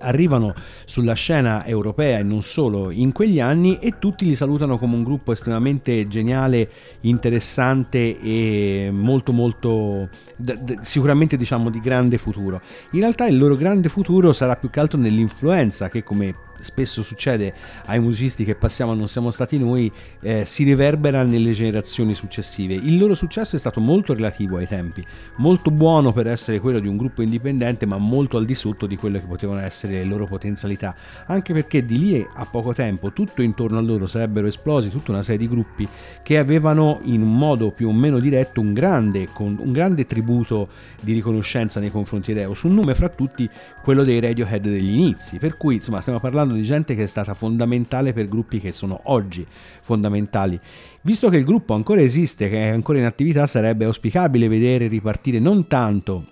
[0.00, 4.94] arrivano sulla scena europea e non solo in quegli anni e tutti li salutano come
[4.94, 6.68] un gruppo estremamente geniale,
[7.00, 12.60] interessante e molto molto d- d- sicuramente diciamo di grande futuro.
[12.92, 17.54] In realtà il loro grande futuro sarà più che altro nell'influenza che come spesso succede
[17.86, 19.90] ai musicisti che passiamo non siamo stati noi,
[20.20, 22.74] eh, si riverbera nelle generazioni successive.
[22.74, 25.04] Il loro successo è stato molto relativo ai tempi,
[25.36, 28.96] molto buono per essere quello di un gruppo indipendente, ma molto al di sotto di
[28.96, 30.94] quelle che potevano essere le loro potenzialità,
[31.26, 35.22] anche perché di lì a poco tempo tutto intorno a loro sarebbero esplosi tutta una
[35.22, 35.88] serie di gruppi
[36.22, 40.68] che avevano in un modo più o meno diretto un grande, un grande tributo
[41.00, 43.48] di riconoscenza nei confronti di Deus, un nome fra tutti
[43.82, 47.34] quello dei Radiohead degli inizi, per cui insomma stiamo parlando di gente che è stata
[47.34, 49.46] fondamentale per gruppi che sono oggi
[49.80, 50.58] fondamentali.
[51.02, 55.38] Visto che il gruppo ancora esiste, che è ancora in attività, sarebbe auspicabile vedere ripartire
[55.38, 56.26] non tanto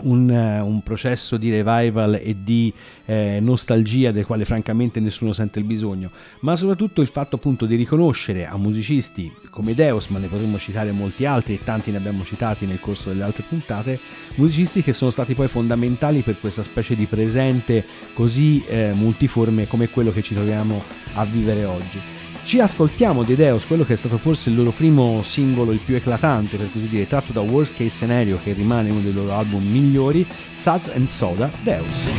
[0.00, 2.72] un, eh, un processo di revival e di
[3.04, 7.76] eh, nostalgia del quale francamente nessuno sente il bisogno, ma soprattutto il fatto appunto di
[7.76, 12.24] riconoscere a musicisti come Deus, ma ne potremmo citare molti altri e tanti ne abbiamo
[12.24, 13.98] citati nel corso delle altre puntate,
[14.36, 17.84] musicisti che sono stati poi fondamentali per questa specie di presente
[18.14, 20.82] così eh, multiforme come quello che ci troviamo
[21.14, 22.21] a vivere oggi.
[22.44, 25.94] Ci ascoltiamo di Deus, quello che è stato forse il loro primo singolo, il più
[25.94, 29.62] eclatante per così dire, tratto da Worst Case Scenario che rimane uno dei loro album
[29.62, 32.10] migliori, Suds and Soda, Deus.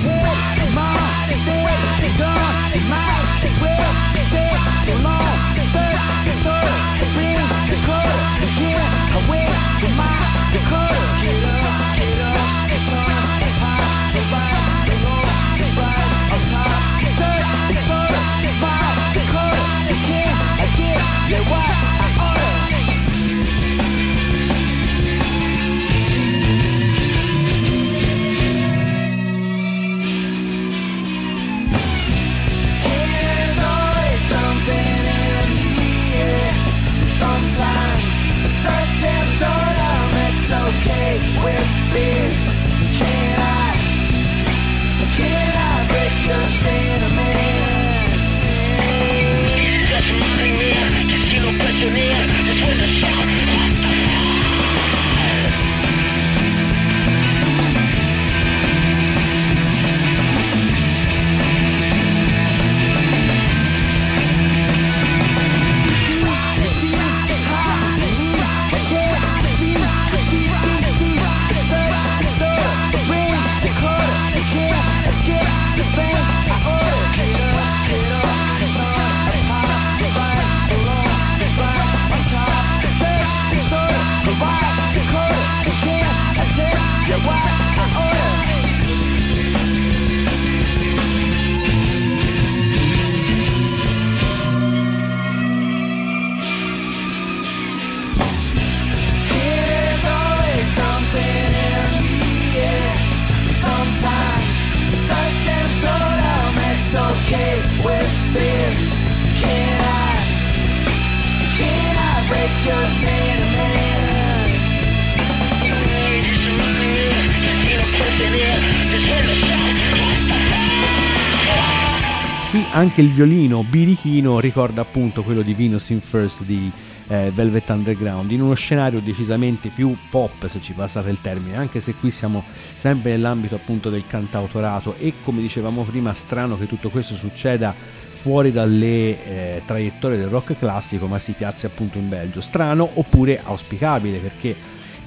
[122.74, 126.72] Anche il violino birichino ricorda appunto quello di Venus in First di
[127.08, 131.80] eh, Velvet Underground, in uno scenario decisamente più pop, se ci passate il termine, anche
[131.80, 132.44] se qui siamo
[132.76, 137.76] sempre nell'ambito appunto del cantautorato e come dicevamo prima, strano che tutto questo succeda
[138.10, 142.42] fuori dalle eh, traiettorie del rock classico, ma si piazzi appunto in Belgio.
[142.42, 144.56] Strano oppure auspicabile perché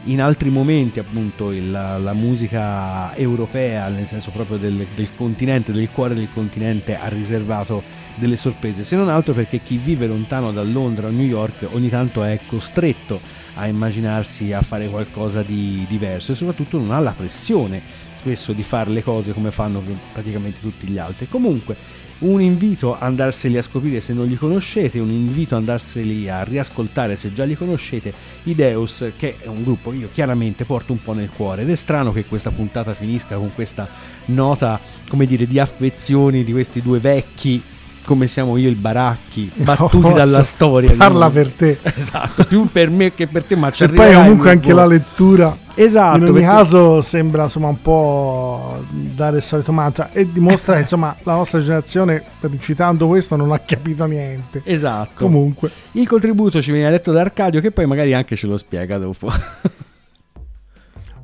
[0.07, 5.91] in altri momenti appunto il- la, musica europea, nel senso proprio del, del continente, del
[5.91, 7.83] cuore del continente, ha riservato
[8.15, 11.91] delle sorprese, se non altro perché chi vive lontano da Londra o New York ogni
[11.91, 13.21] tanto è costretto
[13.55, 17.83] a immaginarsi a fare qualcosa di diverso e soprattutto non ha la pressione
[18.13, 19.83] spesso di fare le cose come fanno
[20.13, 21.29] praticamente tutti gli altri.
[21.29, 21.77] Comunque
[22.19, 26.43] un invito a andarseli a scoprire se non li conoscete, un invito a andarseli a
[26.45, 28.13] riascoltare se già li conoscete,
[28.45, 31.63] i Deus, che è un gruppo che io chiaramente porto un po' nel cuore.
[31.63, 33.89] Ed è strano che questa puntata finisca con questa
[34.27, 37.63] nota, come dire, di affezioni di questi due vecchi
[38.07, 40.95] come siamo io il Baracchi, battuti Oh, dalla so- storia.
[40.97, 41.79] Parla per te.
[41.97, 44.89] Esatto, più per me che per te, ma E poi comunque un anche la po'.
[44.89, 50.27] lettura Esatto, in ogni perché- caso sembra insomma un po' dare il solito mantra e
[50.33, 52.23] dimostra insomma la nostra generazione
[52.61, 55.25] citando questo non ha capito niente Esatto.
[55.25, 58.97] comunque Il contributo ci viene detto da Arcadio che poi magari anche ce lo spiega
[58.97, 59.31] dopo.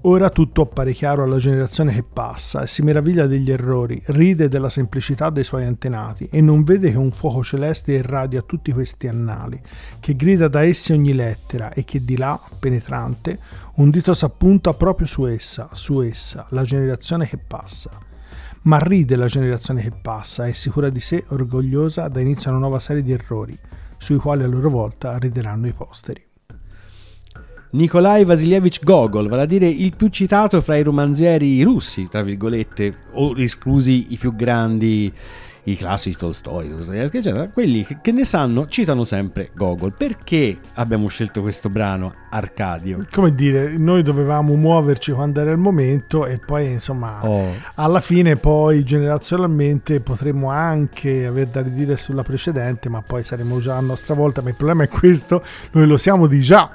[0.03, 4.69] Ora tutto appare chiaro alla generazione che passa e si meraviglia degli errori ride della
[4.69, 9.61] semplicità dei suoi antenati e non vede che un fuoco celeste irradia tutti questi annali
[10.01, 13.39] che grida da essi ogni lettera e che di là penetrante
[13.77, 18.11] un dito s'appunta proprio su essa su essa la generazione che passa
[18.63, 22.63] ma ride la generazione che passa, è sicura di sé, orgogliosa, da inizio a una
[22.63, 23.59] nuova serie di errori,
[23.97, 26.32] sui quali a loro volta rideranno i posteri.
[27.75, 32.95] Nikolai Vasilievich Gogol, vale a dire il più citato fra i romanzieri russi, tra virgolette,
[33.13, 35.11] o esclusi i più grandi,
[35.63, 39.95] i classici Tolstoi, Dostoevsky, eccetera, quelli che, ne sanno citano sempre Gogol.
[39.97, 43.07] Perché abbiamo scelto questo brano, Arcadio?
[43.11, 48.37] Come dire, noi dovevamo muoverci quando era il momento e poi insomma Oh, alla fine
[48.37, 54.13] poi generazionalmente potremmo anche aver da ridire sulla precedente, ma poi saremo già a nostra
[54.13, 56.71] volta, ma il problema è questo, noi lo siamo di già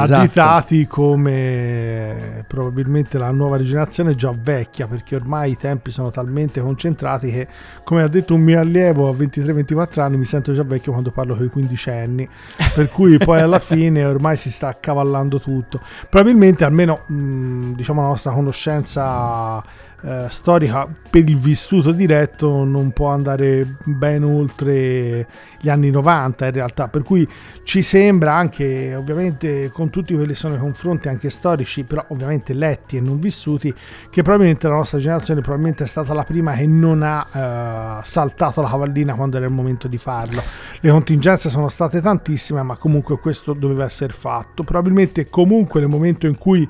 [0.00, 0.20] Esatto.
[0.20, 7.30] additati come probabilmente la nuova generazione già vecchia perché ormai i tempi sono talmente concentrati
[7.30, 7.48] che
[7.84, 11.34] come ha detto un mio allievo a 23-24 anni mi sento già vecchio quando parlo
[11.36, 12.28] con i quindicenni
[12.74, 18.08] per cui poi alla fine ormai si sta accavallando tutto probabilmente almeno mh, diciamo la
[18.08, 19.62] nostra conoscenza
[20.04, 25.26] eh, storica per il vissuto diretto non può andare ben oltre
[25.60, 26.88] gli anni 90 in realtà.
[26.88, 27.28] Per cui
[27.62, 32.52] ci sembra anche ovviamente con tutti quelli che sono i confronti anche storici però ovviamente
[32.54, 33.72] letti e non vissuti
[34.10, 38.60] che probabilmente la nostra generazione probabilmente è stata la prima che non ha eh, saltato
[38.60, 40.42] la cavallina quando era il momento di farlo.
[40.80, 44.64] Le contingenze sono state tantissime ma comunque questo doveva essere fatto.
[44.64, 46.68] Probabilmente comunque nel momento in cui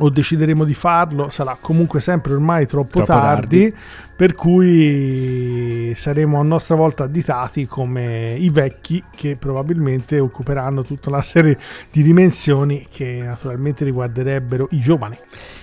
[0.00, 3.74] o decideremo di farlo sarà comunque sempre ormai troppo, Troppo tardi, tardi.
[4.16, 11.22] per cui saremo a nostra volta additati come i vecchi che probabilmente occuperanno tutta una
[11.22, 11.58] serie
[11.90, 15.18] di dimensioni che naturalmente riguarderebbero i giovani.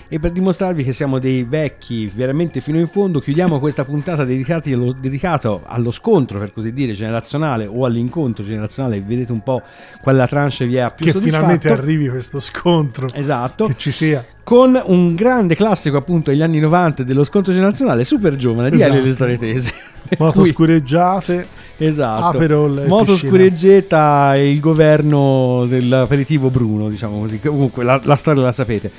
[0.09, 4.71] E per dimostrarvi che siamo dei vecchi veramente fino in fondo, chiudiamo questa puntata dedicati
[4.71, 9.01] allo, scontro, per così dire, generazionale o all'incontro generazionale.
[9.01, 9.61] Vedete un po'
[10.01, 11.43] quale la tranche vi ha più che soddisfatto.
[11.43, 13.67] finalmente arrivi questo scontro, Esatto.
[13.67, 14.25] che ci sia.
[14.43, 18.91] Con un grande classico appunto degli anni 90 dello scontro generazionale, super giovane, di Esatto.
[18.93, 19.73] Elio e le storie tese.
[20.19, 21.45] Moto cui- scureggiate,
[21.79, 22.37] Esatto.
[22.37, 23.29] Aperol Moto piscina.
[23.31, 27.41] scureggetta e il governo dell'aperitivo Bruno, diciamo così.
[27.41, 28.89] Comunque la, la storia la sapete.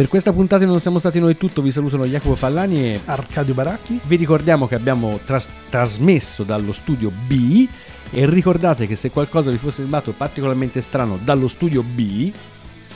[0.00, 4.00] Per questa puntata non siamo stati noi tutto, vi salutano Jacopo Fallani e Arcadio Baracchi.
[4.06, 7.68] vi ricordiamo che abbiamo tras- trasmesso dallo studio B
[8.10, 12.32] e ricordate che se qualcosa vi fosse sembrato particolarmente strano dallo studio B,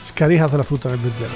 [0.01, 1.33] Scaricate la frutta nel verzello.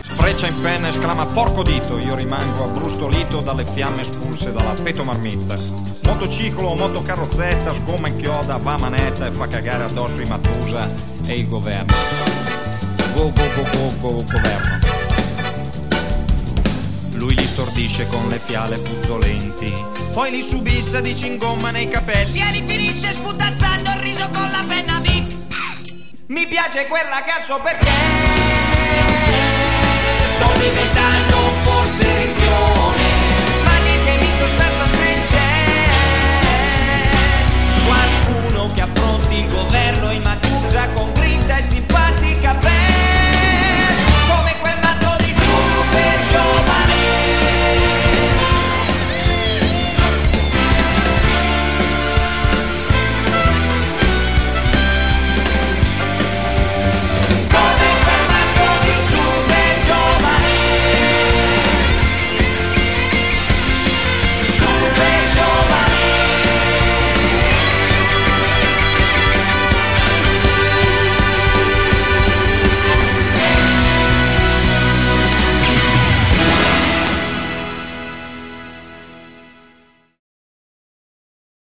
[0.00, 5.56] Freccia in penna esclama porco dito, io rimango abbrustolito dalle fiamme espulse dalla petomarmitta.
[6.04, 10.88] Motociclo o motocarrozzetta, sgomma in chioda, va manetta e fa cagare addosso i Matusa
[11.26, 12.57] e il governo
[13.18, 14.78] go, go, go, governo.
[17.14, 19.72] Lui li stordisce con le fiale puzzolenti,
[20.12, 24.64] poi li subissa di cingomma nei capelli e li finisce sputazzando il riso con la
[24.66, 25.34] penna Vic.
[26.26, 27.90] Mi piace quel ragazzo perché
[30.36, 33.02] sto diventando forse rinchione,
[33.64, 35.66] ma niente in sostanza se c'è
[37.84, 41.82] qualcuno che affronti il governo in matuzza con grinta e si